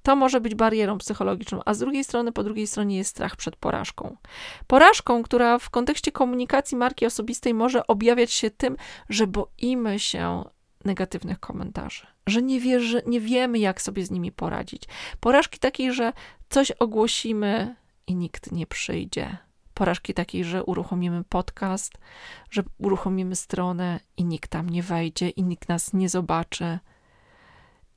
To 0.04 0.16
może 0.16 0.42
być 0.42 0.56
barierą 0.56 0.98
psychologiczną, 0.98 1.62
a 1.66 1.74
z 1.74 1.80
drugiej 1.80 2.04
strony, 2.04 2.32
po 2.32 2.44
drugiej 2.44 2.68
stronie 2.68 2.98
jest 2.98 3.10
strach 3.10 3.36
przed 3.36 3.56
porażką. 3.56 4.18
Porażką, 4.68 5.24
która 5.24 5.60
w 5.60 5.70
kontekście 5.70 6.12
komunikacji 6.12 6.78
marki 6.78 7.06
osobistej 7.06 7.54
może 7.54 7.88
objawiać 7.88 8.32
się 8.32 8.52
tym, 8.52 8.78
że 9.10 9.28
boimy 9.28 10.00
się 10.00 10.44
negatywnych 10.86 11.40
komentarzy, 11.40 12.08
że 12.28 12.42
nie, 12.42 12.60
wierzy, 12.60 13.02
nie 13.06 13.20
wiemy, 13.20 13.60
jak 13.60 13.82
sobie 13.82 14.06
z 14.06 14.12
nimi 14.12 14.32
poradzić. 14.32 14.84
Porażki 15.20 15.60
takiej, 15.60 15.94
że 15.94 16.14
coś 16.50 16.72
ogłosimy 16.72 17.76
i 18.08 18.16
nikt 18.16 18.52
nie 18.52 18.68
przyjdzie. 18.68 19.38
Porażki 19.74 20.14
takiej, 20.14 20.44
że 20.44 20.64
uruchomimy 20.64 21.24
podcast, 21.24 21.94
że 22.50 22.64
uruchomimy 22.78 23.36
stronę 23.36 24.00
i 24.18 24.26
nikt 24.26 24.52
tam 24.52 24.70
nie 24.70 24.84
wejdzie 24.84 25.30
i 25.30 25.44
nikt 25.44 25.70
nas 25.70 25.94
nie 25.94 26.10
zobaczy. 26.10 26.80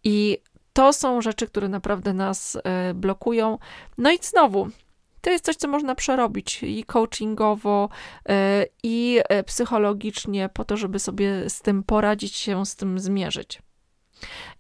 I 0.04 0.38
to 0.72 0.92
są 0.92 1.22
rzeczy, 1.22 1.46
które 1.46 1.68
naprawdę 1.68 2.14
nas 2.14 2.58
e, 2.64 2.94
blokują. 2.94 3.58
No 3.98 4.10
i 4.10 4.18
znowu, 4.22 4.68
to 5.20 5.30
jest 5.30 5.44
coś, 5.44 5.56
co 5.56 5.68
można 5.68 5.94
przerobić 5.94 6.62
i 6.62 6.84
coachingowo, 6.84 7.88
e, 8.28 8.66
i 8.82 9.20
e, 9.28 9.42
psychologicznie, 9.42 10.48
po 10.48 10.64
to, 10.64 10.76
żeby 10.76 10.98
sobie 10.98 11.50
z 11.50 11.60
tym 11.60 11.82
poradzić, 11.82 12.36
się 12.36 12.66
z 12.66 12.76
tym 12.76 12.98
zmierzyć. 12.98 13.62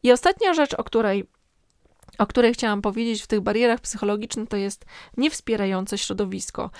I 0.02 0.12
ostatnia 0.12 0.54
rzecz, 0.54 0.74
o 0.74 0.84
której, 0.84 1.24
o 2.18 2.26
której 2.26 2.54
chciałam 2.54 2.82
powiedzieć 2.82 3.22
w 3.22 3.26
tych 3.26 3.40
barierach 3.40 3.80
psychologicznych, 3.80 4.48
to 4.48 4.56
jest 4.56 4.84
niewspierające 5.16 5.98
środowisko. 5.98 6.70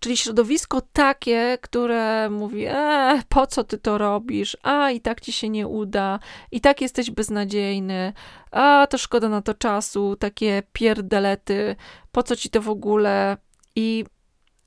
Czyli 0.00 0.16
środowisko 0.16 0.80
takie, 0.92 1.58
które 1.62 2.30
mówi: 2.30 2.64
e, 2.68 3.22
po 3.28 3.46
co 3.46 3.64
ty 3.64 3.78
to 3.78 3.98
robisz? 3.98 4.56
A 4.62 4.90
i 4.90 5.00
tak 5.00 5.20
ci 5.20 5.32
się 5.32 5.48
nie 5.48 5.66
uda, 5.68 6.18
i 6.52 6.60
tak 6.60 6.80
jesteś 6.80 7.10
beznadziejny, 7.10 8.12
a 8.50 8.86
to 8.90 8.98
szkoda 8.98 9.28
na 9.28 9.42
to 9.42 9.54
czasu, 9.54 10.16
takie 10.16 10.62
pierdelety, 10.72 11.76
po 12.12 12.22
co 12.22 12.36
ci 12.36 12.50
to 12.50 12.62
w 12.62 12.68
ogóle? 12.68 13.36
I 13.76 14.04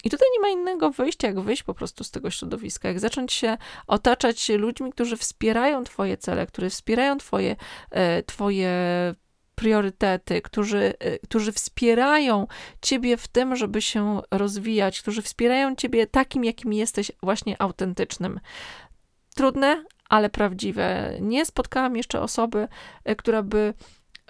i 0.04 0.10
tutaj 0.10 0.28
nie 0.34 0.39
ma 0.39 0.50
innego 0.50 0.91
wyjścia, 0.91 1.28
jak 1.28 1.39
wyjść 1.39 1.63
po 1.63 1.74
prostu 1.74 2.04
z 2.04 2.12
tego 2.12 2.30
środowiska, 2.30 2.88
jak 2.88 3.00
zacząć 3.00 3.34
się 3.34 3.58
otaczać 3.88 4.50
ludźmi, 4.50 4.91
którzy 4.91 5.17
wspierają 5.17 5.84
Twoje 5.84 6.17
cele, 6.17 6.48
którzy 6.48 6.70
wspierają 6.70 7.17
Twoje, 7.17 7.56
e, 7.91 8.24
twoje 8.24 8.72
priorytety, 9.62 10.41
którzy, 10.41 10.93
y, 11.04 11.19
którzy 11.24 11.52
wspierają 11.52 12.47
ciebie 12.82 13.17
w 13.17 13.28
tym, 13.28 13.56
żeby 13.56 13.82
się 13.82 14.21
rozwijać, 14.32 15.02
którzy 15.02 15.21
wspierają 15.21 15.76
ciebie 15.76 16.08
takim, 16.08 16.43
jakim 16.43 16.74
jesteś, 16.74 17.12
właśnie 17.24 17.62
autentycznym. 17.62 18.39
Trudne, 19.36 19.86
ale 20.10 20.30
prawdziwe. 20.30 21.17
Nie 21.21 21.45
spotkałam 21.45 21.97
jeszcze 21.97 22.21
osoby, 22.21 22.67
y, 23.10 23.15
która 23.15 23.43
by 23.43 23.74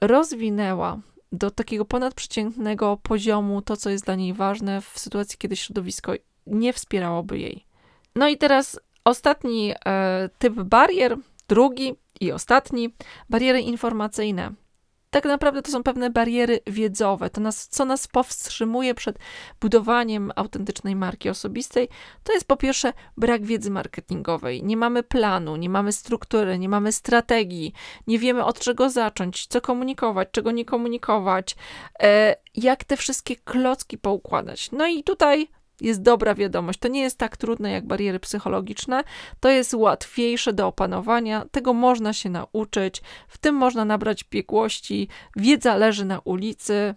rozwinęła 0.01 0.99
do 1.31 1.51
takiego 1.51 1.85
ponadprzeciętnego 1.85 2.97
poziomu 3.03 3.61
to, 3.61 3.77
co 3.77 3.89
jest 3.89 4.05
dla 4.05 4.15
niej 4.15 4.33
ważne 4.33 4.81
w 4.81 4.99
sytuacji, 4.99 5.37
kiedy 5.37 5.55
środowisko 5.55 6.13
nie 6.47 6.73
wspierałoby 6.73 7.39
jej. 7.39 7.65
No 8.15 8.27
i 8.27 8.37
teraz 8.37 8.79
ostatni 9.05 9.73
e, 9.85 10.29
typ 10.39 10.53
barier, 10.53 11.17
drugi 11.47 11.95
i 12.19 12.31
ostatni, 12.31 12.93
bariery 13.29 13.61
informacyjne 13.61 14.53
tak 15.11 15.25
naprawdę 15.25 15.61
to 15.61 15.71
są 15.71 15.83
pewne 15.83 16.09
bariery 16.09 16.59
wiedzowe. 16.67 17.29
To 17.29 17.41
nas, 17.41 17.67
co 17.67 17.85
nas 17.85 18.07
powstrzymuje 18.07 18.93
przed 18.93 19.19
budowaniem 19.61 20.31
autentycznej 20.35 20.95
marki 20.95 21.29
osobistej, 21.29 21.89
to 22.23 22.33
jest 22.33 22.47
po 22.47 22.57
pierwsze 22.57 22.93
brak 23.17 23.45
wiedzy 23.45 23.71
marketingowej. 23.71 24.63
Nie 24.63 24.77
mamy 24.77 25.03
planu, 25.03 25.55
nie 25.55 25.69
mamy 25.69 25.91
struktury, 25.91 26.59
nie 26.59 26.69
mamy 26.69 26.91
strategii, 26.91 27.73
nie 28.07 28.19
wiemy 28.19 28.45
od 28.45 28.59
czego 28.59 28.89
zacząć, 28.89 29.47
co 29.47 29.61
komunikować, 29.61 30.27
czego 30.31 30.51
nie 30.51 30.65
komunikować, 30.65 31.55
e, 32.03 32.35
jak 32.55 32.83
te 32.83 32.97
wszystkie 32.97 33.35
klocki 33.35 33.97
poukładać. 33.97 34.71
No 34.71 34.87
i 34.87 35.03
tutaj 35.03 35.47
jest 35.81 36.01
dobra 36.01 36.35
wiadomość. 36.35 36.79
To 36.79 36.87
nie 36.87 37.01
jest 37.01 37.17
tak 37.17 37.37
trudne 37.37 37.71
jak 37.71 37.85
bariery 37.85 38.19
psychologiczne, 38.19 39.03
to 39.39 39.49
jest 39.49 39.73
łatwiejsze 39.73 40.53
do 40.53 40.67
opanowania, 40.67 41.45
tego 41.51 41.73
można 41.73 42.13
się 42.13 42.29
nauczyć, 42.29 43.01
w 43.27 43.37
tym 43.37 43.55
można 43.55 43.85
nabrać 43.85 44.23
biegłości, 44.23 45.07
wiedza 45.35 45.75
leży 45.75 46.05
na 46.05 46.19
ulicy, 46.19 46.95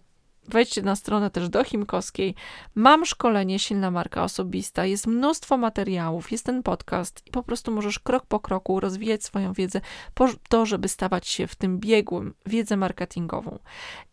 Wejdźcie 0.49 0.83
na 0.83 0.97
stronę 0.97 1.31
też 1.31 1.49
do 1.49 1.65
Chimkowskiej. 1.65 2.35
Mam 2.75 3.07
szkolenie 3.07 3.59
Silna 3.59 3.91
Marka 3.91 4.25
Osobista, 4.25 4.87
jest 4.87 5.07
mnóstwo 5.07 5.57
materiałów, 5.57 6.33
jest 6.33 6.47
ten 6.47 6.63
podcast 6.63 7.23
i 7.27 7.31
po 7.31 7.43
prostu 7.43 7.73
możesz 7.73 7.99
krok 7.99 8.27
po 8.27 8.41
kroku 8.41 8.81
rozwijać 8.81 9.25
swoją 9.25 9.53
wiedzę 9.53 9.81
po 10.15 10.29
to, 10.49 10.67
żeby 10.67 10.89
stawać 10.89 11.29
się 11.29 11.47
w 11.47 11.55
tym 11.55 11.79
biegłym, 11.79 12.35
wiedzę 12.47 12.77
marketingową. 12.77 13.59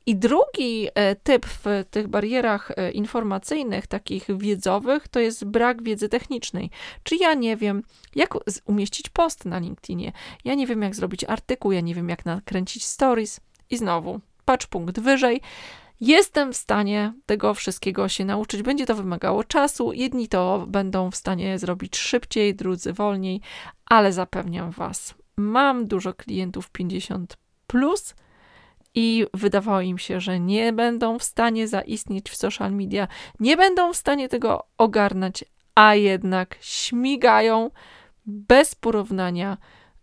I 0.06 0.16
drugi 0.16 0.88
e, 0.96 1.16
typ 1.16 1.46
w 1.46 1.66
tych 1.92 2.08
barierach 2.08 2.72
e, 2.72 2.92
informacyjnych, 2.92 3.88
takich 3.88 4.38
wiedzowych, 4.38 5.08
to 5.08 5.20
jest 5.20 5.46
brak 5.46 5.84
wiedzy 5.84 6.10
technicznej. 6.10 6.70
Czy 7.04 7.16
ja 7.16 7.34
nie 7.34 7.58
wiem, 7.58 7.84
jak 8.16 8.34
umieścić 8.66 9.10
post 9.10 9.46
na 9.46 9.60
LinkedInie, 9.60 10.12
ja 10.46 10.56
nie 10.56 10.68
wiem, 10.68 10.82
jak 10.82 10.96
zrobić 10.96 11.24
artykuł, 11.24 11.72
ja 11.72 11.82
nie 11.82 11.96
wiem, 11.96 12.10
jak 12.10 12.26
nakręcić 12.26 12.86
stories. 12.86 13.40
I 13.70 13.78
znowu, 13.78 14.20
patrz 14.46 14.68
punkt 14.68 15.00
wyżej. 15.00 15.42
Jestem 16.02 16.54
w 16.54 16.58
stanie 16.58 17.14
tego 17.26 17.54
wszystkiego 17.54 18.10
się 18.10 18.26
nauczyć. 18.26 18.62
Będzie 18.62 18.86
to 18.86 18.96
wymagało 18.96 19.44
czasu. 19.44 19.94
Jedni 19.94 20.28
to 20.28 20.66
będą 20.68 21.12
w 21.12 21.16
stanie 21.16 21.60
zrobić 21.60 21.98
szybciej, 21.98 22.56
drudzy 22.56 22.94
wolniej, 22.94 23.42
ale 23.86 24.14
zapewniam 24.14 24.72
Was, 24.72 25.16
mam 25.38 25.88
dużo 25.88 26.14
klientów 26.14 26.70
50 26.70 27.38
plus 27.68 28.16
i 28.96 29.26
wydawało 29.34 29.82
im 29.82 29.98
się, 29.98 30.22
że 30.22 30.40
nie 30.40 30.74
będą 30.74 31.20
w 31.20 31.24
stanie 31.24 31.68
zaistnieć 31.68 32.30
w 32.30 32.36
social 32.36 32.72
media, 32.72 33.08
nie 33.40 33.58
będą 33.58 33.94
w 33.94 33.98
stanie 33.98 34.30
tego 34.30 34.68
ogarnąć, 34.78 35.46
a 35.76 35.96
jednak 35.96 36.58
śmigają 36.62 37.72
bez 38.26 38.76
porównania 38.76 39.58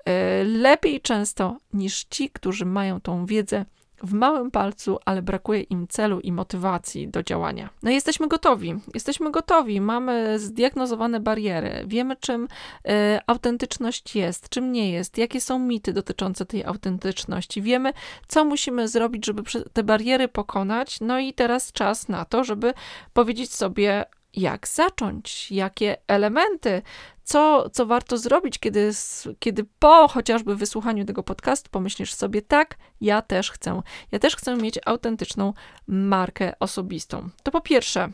e, 0.05 0.45
lepiej 0.45 1.01
często 1.01 1.57
niż 1.73 2.05
ci, 2.05 2.31
którzy 2.31 2.65
mają 2.65 3.01
tą 3.01 3.27
wiedzę 3.27 3.65
w 4.03 4.13
małym 4.13 4.51
palcu, 4.51 4.99
ale 5.05 5.23
brakuje 5.23 5.61
im 5.61 5.89
celu 5.89 6.21
i 6.21 6.33
motywacji 6.33 7.09
do 7.09 7.23
działania. 7.23 7.71
No 7.83 7.91
jesteśmy 7.91 8.29
gotowi, 8.29 8.75
jesteśmy 8.95 9.31
gotowi, 9.31 9.81
mamy 9.81 10.39
zdiagnozowane 10.39 11.21
bariery, 11.21 11.85
wiemy 11.87 12.17
czym 12.17 12.45
y, 12.45 12.91
autentyczność 13.27 14.17
jest, 14.17 14.49
czym 14.49 14.73
nie 14.73 14.91
jest, 14.91 15.19
jakie 15.19 15.41
są 15.41 15.59
mity 15.59 15.93
dotyczące 15.93 16.47
tej 16.47 16.65
autentyczności, 16.65 17.63
wiemy 17.63 17.93
co 18.29 18.45
musimy 18.45 18.89
zrobić, 18.89 19.27
żeby 19.27 19.43
te 19.73 19.83
bariery 19.83 20.29
pokonać, 20.29 21.01
no 21.01 21.19
i 21.19 21.33
teraz 21.33 21.73
czas 21.73 22.09
na 22.09 22.25
to, 22.25 22.45
żeby 22.45 22.75
powiedzieć 23.13 23.55
sobie, 23.55 24.05
jak 24.39 24.69
zacząć, 24.69 25.53
jakie 25.53 25.97
elementy, 26.07 26.83
co, 27.25 27.71
co 27.71 27.87
warto 27.87 28.19
zrobić, 28.19 28.59
kiedy, 28.59 28.91
kiedy 29.39 29.65
po 29.79 30.09
chociażby 30.09 30.57
wysłuchaniu 30.57 31.05
tego 31.05 31.23
podcastu 31.23 31.71
pomyślisz 31.71 32.15
sobie, 32.15 32.43
tak, 32.43 32.77
ja 33.01 33.23
też 33.23 33.51
chcę. 33.51 33.83
Ja 34.13 34.19
też 34.19 34.37
chcę 34.37 34.57
mieć 34.57 34.79
autentyczną 34.87 35.53
markę 35.87 36.53
osobistą. 36.61 37.29
To 37.43 37.51
po 37.51 37.61
pierwsze, 37.61 38.09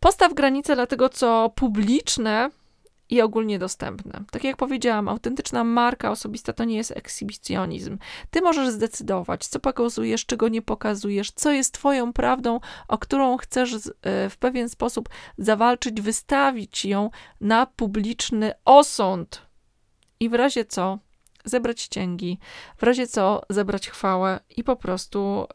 postaw 0.00 0.34
granice 0.34 0.74
dla 0.74 0.86
tego, 0.86 1.08
co 1.08 1.52
publiczne 1.54 2.50
i 3.10 3.20
ogólnie 3.20 3.58
dostępne. 3.58 4.24
Tak 4.30 4.44
jak 4.44 4.56
powiedziałam, 4.56 5.08
autentyczna 5.08 5.64
marka 5.64 6.10
osobista 6.10 6.52
to 6.52 6.64
nie 6.64 6.76
jest 6.76 6.90
ekshibicjonizm. 6.90 7.98
Ty 8.30 8.42
możesz 8.42 8.68
zdecydować, 8.68 9.46
co 9.46 9.60
pokazujesz, 9.60 10.26
czego 10.26 10.48
nie 10.48 10.62
pokazujesz, 10.62 11.30
co 11.30 11.50
jest 11.50 11.74
Twoją 11.74 12.12
prawdą, 12.12 12.60
o 12.88 12.98
którą 12.98 13.36
chcesz 13.36 13.74
e, 13.74 14.30
w 14.30 14.36
pewien 14.36 14.68
sposób 14.68 15.08
zawalczyć, 15.38 16.00
wystawić 16.00 16.84
ją 16.84 17.10
na 17.40 17.66
publiczny 17.66 18.52
osąd. 18.64 19.42
I 20.20 20.28
w 20.28 20.34
razie 20.34 20.64
co 20.64 20.98
zebrać 21.44 21.86
cięgi, 21.86 22.38
w 22.76 22.82
razie 22.82 23.06
co 23.06 23.42
zebrać 23.50 23.88
chwałę 23.88 24.40
i 24.56 24.64
po 24.64 24.76
prostu 24.76 25.46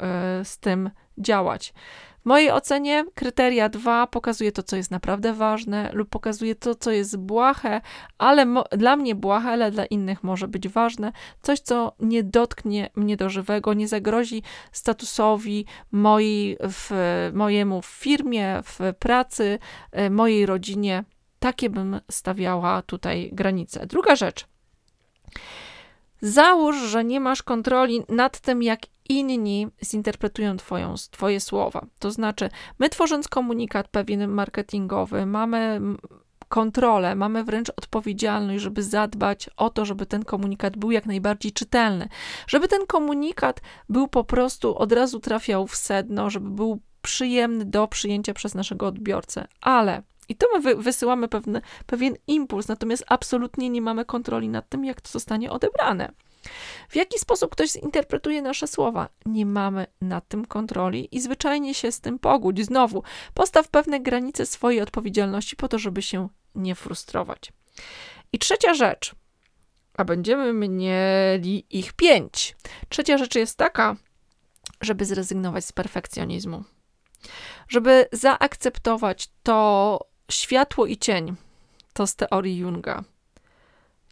y, 0.42 0.46
z 0.46 0.58
tym 0.58 0.90
działać. 1.18 1.74
W 2.22 2.26
mojej 2.26 2.52
ocenie 2.52 3.06
kryteria 3.16 3.70
2 3.70 4.08
pokazuje 4.08 4.52
to, 4.52 4.64
co 4.64 4.76
jest 4.76 4.92
naprawdę 4.92 5.34
ważne, 5.34 5.90
lub 5.94 6.10
pokazuje 6.10 6.56
to, 6.56 6.76
co 6.76 6.92
jest 6.92 7.18
błahe, 7.18 7.82
ale 8.18 8.46
dla 8.72 8.96
mnie 8.96 9.16
błahe, 9.16 9.50
ale 9.50 9.72
dla 9.72 9.86
innych 9.86 10.24
może 10.24 10.48
być 10.48 10.68
ważne. 10.68 11.12
Coś, 11.42 11.60
co 11.60 11.96
nie 12.00 12.24
dotknie 12.24 12.90
mnie 12.96 13.18
do 13.18 13.30
żywego, 13.30 13.74
nie 13.74 13.88
zagrozi 13.88 14.44
statusowi 14.72 15.66
mojej, 15.92 16.58
w, 16.62 16.92
mojemu 17.34 17.82
w 17.82 17.86
firmie, 17.86 18.60
w 18.64 18.80
pracy, 19.00 19.60
e, 19.92 20.10
mojej 20.10 20.46
rodzinie. 20.46 21.04
Takie 21.40 21.70
bym 21.70 22.02
stawiała 22.12 22.82
tutaj 22.82 23.30
granice. 23.34 23.86
Druga 23.86 24.16
rzecz. 24.16 24.48
Załóż, 26.22 26.78
że 26.78 27.04
nie 27.04 27.20
masz 27.20 27.44
kontroli 27.44 28.04
nad 28.10 28.40
tym, 28.40 28.64
jak 28.64 28.80
inni 29.10 29.68
zinterpretują 29.86 30.58
twoją, 30.58 30.96
Twoje 31.12 31.40
słowa. 31.40 31.86
To 32.00 32.12
znaczy, 32.12 32.50
my 32.80 32.90
tworząc 32.90 33.28
komunikat 33.28 33.88
pewien 33.88 34.28
marketingowy, 34.28 35.26
mamy 35.26 35.82
kontrolę, 36.50 37.16
mamy 37.16 37.44
wręcz 37.44 37.70
odpowiedzialność, 37.70 38.64
żeby 38.64 38.84
zadbać 38.84 39.50
o 39.58 39.70
to, 39.70 39.86
żeby 39.86 40.06
ten 40.06 40.26
komunikat 40.26 40.78
był 40.78 40.92
jak 40.92 41.06
najbardziej 41.06 41.52
czytelny, 41.52 42.10
żeby 42.48 42.68
ten 42.68 42.86
komunikat 42.86 43.62
był 43.90 44.08
po 44.08 44.24
prostu 44.24 44.78
od 44.78 44.92
razu 44.92 45.20
trafiał 45.20 45.68
w 45.68 45.76
sedno, 45.76 46.30
żeby 46.30 46.50
był 46.50 46.82
przyjemny 47.02 47.66
do 47.66 47.88
przyjęcia 47.88 48.34
przez 48.34 48.56
naszego 48.56 48.88
odbiorcę. 48.88 49.48
Ale 49.62 50.04
i 50.30 50.36
to 50.36 50.48
my 50.54 50.76
wysyłamy 50.76 51.28
pewne, 51.28 51.62
pewien 51.86 52.15
impuls, 52.28 52.68
natomiast 52.68 53.04
absolutnie 53.08 53.70
nie 53.70 53.82
mamy 53.82 54.06
kontroli 54.06 54.50
nad 54.50 54.70
tym, 54.70 54.86
jak 54.86 55.02
to 55.02 55.10
zostanie 55.10 55.52
odebrane. 55.52 56.12
W 56.89 56.96
jaki 56.96 57.20
sposób 57.20 57.52
ktoś 57.52 57.70
zinterpretuje 57.70 58.42
nasze 58.42 58.68
słowa? 58.68 59.10
Nie 59.26 59.46
mamy 59.46 59.88
nad 60.02 60.28
tym 60.28 60.46
kontroli 60.46 61.15
i 61.15 61.22
zwyczajnie 61.22 61.74
się 61.74 61.92
z 61.92 62.00
tym 62.00 62.20
pogódź. 62.20 62.65
Znowu, 62.65 63.04
postaw 63.34 63.68
pewne 63.68 64.00
granice 64.00 64.46
swojej 64.46 64.82
odpowiedzialności 64.82 65.56
po 65.56 65.68
to, 65.68 65.80
żeby 65.80 66.02
się 66.02 66.30
nie 66.56 66.76
frustrować. 66.76 67.54
I 68.34 68.39
trzecia 68.39 68.74
rzecz, 68.74 69.15
a 69.94 70.06
będziemy 70.06 70.54
mieli 70.54 71.65
ich 71.70 71.94
pięć. 71.94 72.56
Trzecia 72.89 73.18
rzecz 73.18 73.36
jest 73.36 73.58
taka, 73.58 73.96
żeby 74.82 75.06
zrezygnować 75.06 75.65
z 75.65 75.72
perfekcjonizmu. 75.72 76.63
Żeby 77.68 78.08
zaakceptować 78.12 79.30
to 79.44 80.00
światło 80.30 80.86
i 80.86 80.98
cień, 80.98 81.36
to 81.94 82.08
z 82.08 82.15
teorii 82.15 82.58
Junga 82.58 83.04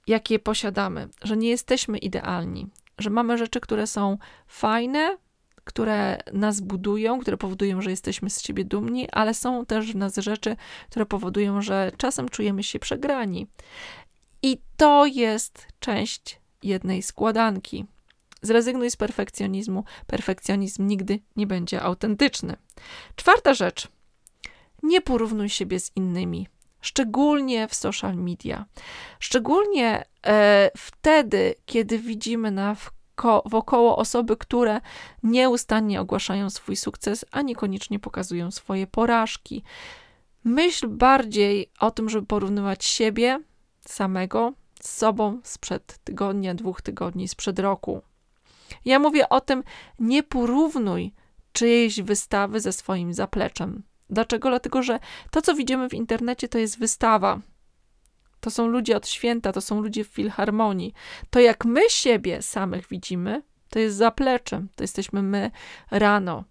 jakie 0.08 0.40
posiadamy, 0.40 1.10
że 1.24 1.38
nie 1.38 1.50
jesteśmy 1.50 1.98
idealni, 1.98 2.68
że 2.98 3.10
mamy 3.10 3.38
rzeczy, 3.38 3.60
które 3.60 3.88
są 3.88 4.18
fajne, 4.48 5.18
które 5.64 6.18
nas 6.34 6.62
budują, 6.62 7.20
które 7.20 7.38
powodują, 7.38 7.82
że 7.82 7.90
jesteśmy 7.90 8.30
z 8.30 8.42
siebie 8.42 8.66
dumni, 8.66 9.10
ale 9.12 9.34
są 9.34 9.66
też 9.66 9.92
w 9.92 9.96
nas 9.96 10.16
rzeczy, 10.16 10.56
które 10.90 11.06
powodują, 11.06 11.62
że 11.62 11.92
czasem 11.98 12.30
czujemy 12.30 12.64
się 12.64 12.80
przegrani. 12.80 13.48
I 14.44 14.58
to 14.78 15.06
jest 15.06 15.68
część 15.80 16.40
jednej 16.64 17.04
składanki. 17.04 17.86
Zrezygnuj 18.42 18.92
z 18.92 18.96
perfekcjonizmu. 18.96 19.84
Perfekcjonizm 20.08 20.88
nigdy 20.88 21.20
nie 21.36 21.48
będzie 21.48 21.82
autentyczny. 21.82 22.56
Czwarta 23.16 23.54
rzecz. 23.54 23.88
Nie 24.84 25.02
porównuj 25.02 25.50
siebie 25.50 25.80
z 25.80 25.92
innymi 25.96 26.48
szczególnie 26.82 27.68
w 27.68 27.76
social 27.76 28.16
media. 28.16 28.66
Szczególnie 29.20 30.06
e, 30.28 30.72
wtedy, 30.78 31.56
kiedy 31.66 32.00
widzimy 32.00 32.52
na 32.52 32.76
wokoło 33.46 33.98
osoby, 33.98 34.38
które 34.38 34.82
nieustannie 35.24 36.02
ogłaszają 36.02 36.50
swój 36.50 36.76
sukces, 36.76 37.26
a 37.32 37.42
niekoniecznie 37.42 38.00
pokazują 38.00 38.52
swoje 38.52 38.88
porażki. 38.88 39.64
Myśl 40.44 40.88
bardziej 40.88 41.72
o 41.80 41.92
tym, 41.92 42.10
żeby 42.10 42.28
porównywać 42.28 42.86
siebie 42.86 43.44
samego 43.86 44.54
z 44.82 44.98
sobą 44.98 45.40
sprzed 45.44 45.98
tygodnia, 46.04 46.56
dwóch 46.56 46.82
tygodni, 46.82 47.28
sprzed 47.28 47.60
roku. 47.60 48.02
Ja 48.86 49.00
mówię 49.00 49.30
o 49.30 49.42
tym, 49.42 49.64
nie 50.00 50.24
porównuj 50.24 51.14
czyjejś 51.54 52.02
wystawy 52.02 52.60
ze 52.60 52.74
swoim 52.74 53.14
zapleczem. 53.14 53.84
Dlaczego? 54.10 54.50
Dlatego, 54.50 54.84
że 54.84 55.00
to, 55.32 55.42
co 55.42 55.56
widzimy 55.56 55.90
w 55.90 55.94
internecie, 55.94 56.48
to 56.48 56.58
jest 56.58 56.80
wystawa. 56.80 57.40
To 58.40 58.52
są 58.52 58.68
ludzie 58.68 58.98
od 58.98 59.08
święta, 59.08 59.54
to 59.54 59.62
są 59.62 59.82
ludzie 59.82 60.04
w 60.04 60.08
filharmonii. 60.08 60.94
To, 61.30 61.40
jak 61.40 61.66
my 61.66 61.82
siebie 61.90 62.42
samych 62.42 62.88
widzimy, 62.88 63.42
to 63.70 63.80
jest 63.80 63.98
zaplecze. 63.98 64.66
To 64.76 64.84
jesteśmy 64.84 65.22
my 65.22 65.52
rano, 65.92 66.44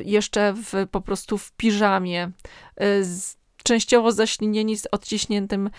y, 0.00 0.04
jeszcze 0.04 0.52
w, 0.52 0.72
po 0.90 1.00
prostu 1.00 1.38
w 1.38 1.52
piżamie, 1.52 2.30
y, 2.82 3.04
z, 3.04 3.36
częściowo 3.64 4.12
zaślinieni 4.12 4.76
z 4.76 4.86
odciśniętym 4.92 5.66
y, 5.66 5.70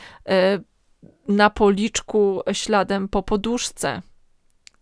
na 1.28 1.50
policzku 1.50 2.42
śladem 2.54 3.08
po 3.08 3.24
poduszce. 3.24 4.02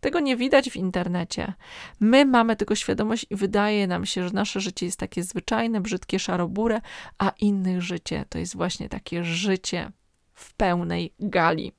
Tego 0.04 0.20
nie 0.20 0.38
widać 0.38 0.70
w 0.70 0.76
internecie. 0.76 1.54
My 2.00 2.26
mamy 2.26 2.56
tego 2.56 2.76
świadomość 2.76 3.26
i 3.30 3.36
wydaje 3.36 3.88
nam 3.88 4.06
się, 4.06 4.28
że 4.28 4.34
nasze 4.34 4.60
życie 4.60 4.86
jest 4.86 5.00
takie 5.00 5.24
zwyczajne, 5.24 5.82
brzydkie, 5.82 6.20
szarobure, 6.20 6.82
a 7.18 7.32
innych 7.40 7.82
życie 7.82 8.26
to 8.30 8.38
jest 8.38 8.56
właśnie 8.56 8.90
takie 8.90 9.24
życie 9.24 9.92
w 10.34 10.54
pełnej 10.54 11.14
gali. 11.20 11.72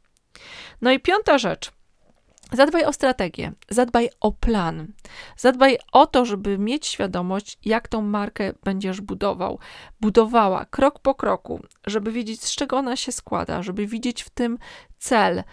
No 0.83 0.93
i 0.93 1.01
piąta 1.01 1.39
rzecz. 1.39 1.73
Zadbaj 2.53 2.85
o 2.85 2.93
strategię, 2.93 3.53
zadbaj 3.69 4.11
o 4.21 4.33
plan, 4.33 4.93
zadbaj 5.37 5.79
o 5.93 6.07
to, 6.07 6.25
żeby 6.25 6.59
mieć 6.59 6.87
świadomość, 6.87 7.59
jak 7.65 7.89
tą 7.89 8.03
markę 8.03 8.53
będziesz 8.63 9.01
budował, 9.01 9.59
budowała 10.01 10.65
krok 10.65 10.99
po 10.99 11.15
kroku, 11.15 11.61
żeby 11.87 12.13
wiedzieć, 12.13 12.45
z 12.45 12.57
czego 12.57 12.77
ona 12.77 12.97
się 12.97 13.13
składa, 13.13 13.63
żeby 13.63 13.87
widzieć 13.87 14.23
w 14.23 14.31
tym 14.31 14.59
cel, 14.99 15.45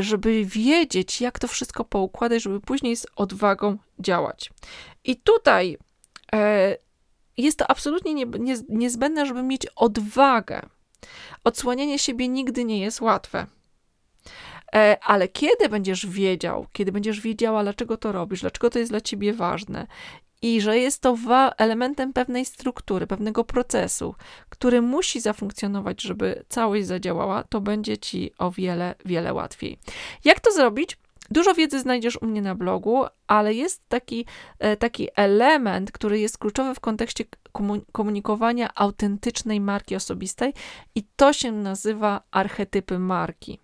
żeby 0.00 0.44
wiedzieć, 0.44 1.20
jak 1.20 1.38
to 1.38 1.48
wszystko 1.48 1.84
poukładać, 1.84 2.42
żeby 2.42 2.60
później 2.60 2.96
z 2.96 3.06
odwagą 3.16 3.78
działać. 3.98 4.50
I 5.04 5.16
tutaj 5.16 5.78
e, 6.34 6.76
jest 7.36 7.58
to 7.58 7.70
absolutnie 7.70 8.14
nie, 8.14 8.24
nie, 8.24 8.54
niezbędne, 8.68 9.26
żeby 9.26 9.42
mieć 9.42 9.66
odwagę. 9.76 10.62
Odsłanianie 11.44 11.98
siebie 11.98 12.28
nigdy 12.28 12.64
nie 12.64 12.80
jest 12.80 13.00
łatwe. 13.00 13.46
E, 14.74 14.98
ale 15.02 15.28
kiedy 15.28 15.68
będziesz 15.68 16.06
wiedział, 16.06 16.66
kiedy 16.72 16.92
będziesz 16.92 17.20
wiedziała, 17.20 17.62
dlaczego 17.62 17.96
to 17.96 18.12
robisz, 18.12 18.40
dlaczego 18.40 18.70
to 18.70 18.78
jest 18.78 18.92
dla 18.92 19.00
ciebie 19.00 19.32
ważne 19.32 19.86
i 20.42 20.60
że 20.60 20.78
jest 20.78 21.02
to 21.02 21.16
elementem 21.58 22.12
pewnej 22.12 22.44
struktury, 22.44 23.06
pewnego 23.06 23.44
procesu, 23.44 24.14
który 24.48 24.82
musi 24.82 25.20
zafunkcjonować, 25.20 26.02
żeby 26.02 26.44
całość 26.48 26.86
zadziałała, 26.86 27.42
to 27.42 27.60
będzie 27.60 27.98
ci 27.98 28.32
o 28.38 28.50
wiele, 28.50 28.94
wiele 29.04 29.34
łatwiej. 29.34 29.78
Jak 30.24 30.40
to 30.40 30.52
zrobić? 30.52 30.98
Dużo 31.30 31.54
wiedzy 31.54 31.80
znajdziesz 31.80 32.22
u 32.22 32.26
mnie 32.26 32.42
na 32.42 32.54
blogu, 32.54 33.04
ale 33.26 33.54
jest 33.54 33.88
taki, 33.88 34.26
e, 34.58 34.76
taki 34.76 35.08
element, 35.16 35.92
który 35.92 36.20
jest 36.20 36.38
kluczowy 36.38 36.74
w 36.74 36.80
kontekście 36.80 37.24
komunikowania 37.92 38.70
autentycznej 38.74 39.60
marki 39.60 39.96
osobistej, 39.96 40.54
i 40.94 41.04
to 41.16 41.32
się 41.32 41.52
nazywa 41.52 42.22
archetypy 42.30 42.98
marki. 42.98 43.58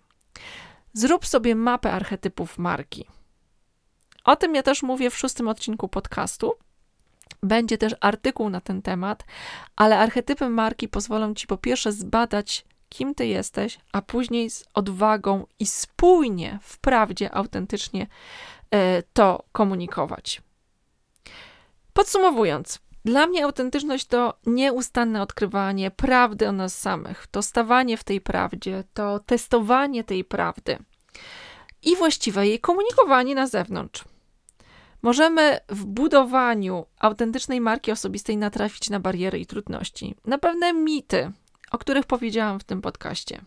Zrób 0.93 1.25
sobie 1.25 1.55
mapę 1.55 1.91
archetypów 1.91 2.57
marki. 2.57 3.05
O 4.25 4.35
tym 4.35 4.55
ja 4.55 4.63
też 4.63 4.83
mówię 4.83 5.09
w 5.09 5.17
szóstym 5.17 5.47
odcinku 5.47 5.87
podcastu. 5.87 6.53
Będzie 7.43 7.77
też 7.77 7.95
artykuł 8.01 8.49
na 8.49 8.61
ten 8.61 8.81
temat, 8.81 9.23
ale 9.75 9.99
archetypy 9.99 10.49
marki 10.49 10.87
pozwolą 10.87 11.33
ci 11.33 11.47
po 11.47 11.57
pierwsze 11.57 11.91
zbadać, 11.91 12.65
kim 12.89 13.15
ty 13.15 13.27
jesteś, 13.27 13.79
a 13.91 14.01
później 14.01 14.49
z 14.49 14.65
odwagą 14.73 15.45
i 15.59 15.65
spójnie, 15.65 16.59
wprawdzie, 16.61 17.35
autentycznie 17.35 18.07
e, 18.71 19.03
to 19.13 19.43
komunikować. 19.51 20.41
Podsumowując, 21.93 22.79
dla 23.05 23.27
mnie 23.27 23.45
autentyczność 23.45 24.05
to 24.05 24.33
nieustanne 24.45 25.21
odkrywanie 25.21 25.91
prawdy 25.91 26.49
o 26.49 26.51
nas 26.51 26.79
samych, 26.79 27.27
to 27.27 27.41
stawanie 27.41 27.97
w 27.97 28.03
tej 28.03 28.21
prawdzie, 28.21 28.83
to 28.93 29.19
testowanie 29.19 30.03
tej 30.03 30.23
prawdy 30.23 30.77
i 31.81 31.95
właściwe 31.95 32.47
jej 32.47 32.59
komunikowanie 32.59 33.35
na 33.35 33.47
zewnątrz. 33.47 34.03
Możemy 35.05 35.59
w 35.69 35.85
budowaniu 35.85 36.85
autentycznej 36.99 37.61
marki 37.61 37.91
osobistej 37.91 38.37
natrafić 38.37 38.89
na 38.89 38.99
bariery 38.99 39.39
i 39.39 39.45
trudności, 39.45 40.15
na 40.25 40.37
pewne 40.37 40.73
mity, 40.73 41.31
o 41.71 41.77
których 41.77 42.05
powiedziałam 42.05 42.59
w 42.59 42.63
tym 42.63 42.81
podcaście. 42.81 43.41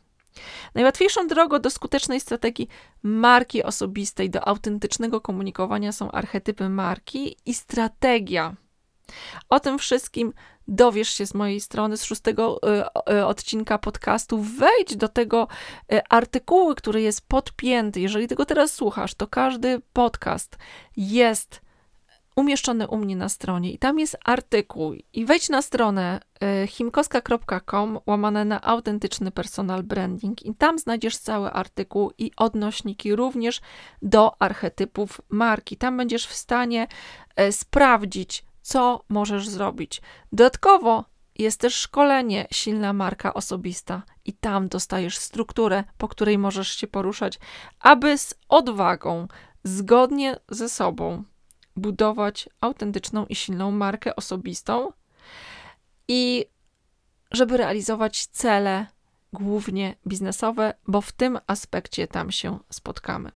Najłatwiejszą 0.74 1.26
drogą 1.26 1.58
do 1.58 1.70
skutecznej 1.70 2.20
strategii 2.20 2.68
marki 3.02 3.62
osobistej, 3.62 4.30
do 4.30 4.48
autentycznego 4.48 5.20
komunikowania 5.20 5.92
są 5.92 6.10
archetypy 6.10 6.68
marki 6.68 7.36
i 7.46 7.54
strategia. 7.54 8.56
O 9.48 9.60
tym 9.60 9.78
wszystkim 9.78 10.32
dowiesz 10.68 11.08
się 11.08 11.26
z 11.26 11.34
mojej 11.34 11.60
strony, 11.60 11.96
z 11.96 12.04
szóstego 12.04 12.60
y, 13.08 13.12
y, 13.12 13.26
odcinka 13.26 13.78
podcastu. 13.78 14.38
Wejdź 14.38 14.96
do 14.96 15.08
tego 15.08 15.48
y, 15.92 16.00
artykułu, 16.08 16.74
który 16.74 17.02
jest 17.02 17.28
podpięty. 17.28 18.00
Jeżeli 18.00 18.28
tego 18.28 18.44
teraz 18.44 18.74
słuchasz, 18.74 19.14
to 19.14 19.26
każdy 19.26 19.80
podcast 19.92 20.56
jest 20.96 21.60
umieszczony 22.36 22.88
u 22.88 22.96
mnie 22.96 23.16
na 23.16 23.28
stronie 23.28 23.72
i 23.72 23.78
tam 23.78 23.98
jest 23.98 24.16
artykuł. 24.24 24.94
I 25.12 25.24
wejdź 25.24 25.48
na 25.48 25.62
stronę 25.62 26.20
himkoska.com 26.68 27.98
łamane 28.06 28.44
na 28.44 28.62
autentyczny 28.62 29.30
personal 29.30 29.82
branding 29.82 30.46
i 30.46 30.54
tam 30.54 30.78
znajdziesz 30.78 31.16
cały 31.16 31.50
artykuł 31.50 32.12
i 32.18 32.30
odnośniki 32.36 33.16
również 33.16 33.60
do 34.02 34.42
archetypów 34.42 35.20
marki. 35.28 35.76
Tam 35.76 35.96
będziesz 35.96 36.26
w 36.26 36.34
stanie 36.34 36.86
sprawdzić, 37.50 38.44
co 38.68 39.04
możesz 39.08 39.48
zrobić. 39.48 40.02
Dodatkowo 40.32 41.04
jest 41.38 41.60
też 41.60 41.74
szkolenie 41.74 42.46
Silna 42.52 42.92
Marka 42.92 43.34
Osobista 43.34 44.02
i 44.24 44.32
tam 44.32 44.68
dostajesz 44.68 45.16
strukturę, 45.18 45.84
po 45.98 46.08
której 46.08 46.38
możesz 46.38 46.68
się 46.68 46.86
poruszać, 46.86 47.38
aby 47.80 48.18
z 48.18 48.34
odwagą, 48.48 49.28
zgodnie 49.64 50.36
ze 50.48 50.68
sobą, 50.68 51.24
budować 51.76 52.48
autentyczną 52.60 53.26
i 53.26 53.34
silną 53.34 53.70
markę 53.70 54.16
osobistą 54.16 54.92
i 56.08 56.46
żeby 57.30 57.56
realizować 57.56 58.26
cele 58.26 58.86
głównie 59.32 59.94
biznesowe, 60.06 60.74
bo 60.88 61.00
w 61.00 61.12
tym 61.12 61.38
aspekcie 61.46 62.06
tam 62.06 62.30
się 62.30 62.58
spotkamy. 62.70 63.30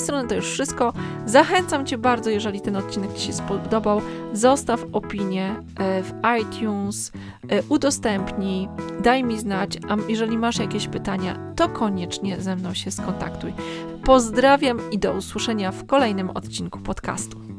Mojej 0.00 0.06
strony 0.06 0.28
to 0.28 0.34
już 0.34 0.50
wszystko. 0.50 0.92
Zachęcam 1.26 1.86
Cię 1.86 1.98
bardzo, 1.98 2.30
jeżeli 2.30 2.60
ten 2.60 2.76
odcinek 2.76 3.14
Ci 3.14 3.26
się 3.26 3.32
spodobał, 3.32 4.00
zostaw 4.32 4.84
opinię 4.92 5.56
e, 5.78 6.02
w 6.02 6.12
iTunes, 6.40 7.12
e, 7.48 7.62
udostępnij, 7.68 8.68
daj 9.02 9.24
mi 9.24 9.38
znać, 9.38 9.78
a 9.88 9.96
jeżeli 10.08 10.38
masz 10.38 10.58
jakieś 10.58 10.88
pytania, 10.88 11.52
to 11.56 11.68
koniecznie 11.68 12.40
ze 12.40 12.56
mną 12.56 12.74
się 12.74 12.90
skontaktuj. 12.90 13.52
Pozdrawiam 14.04 14.80
i 14.90 14.98
do 14.98 15.12
usłyszenia 15.12 15.72
w 15.72 15.86
kolejnym 15.86 16.30
odcinku 16.30 16.78
podcastu. 16.78 17.49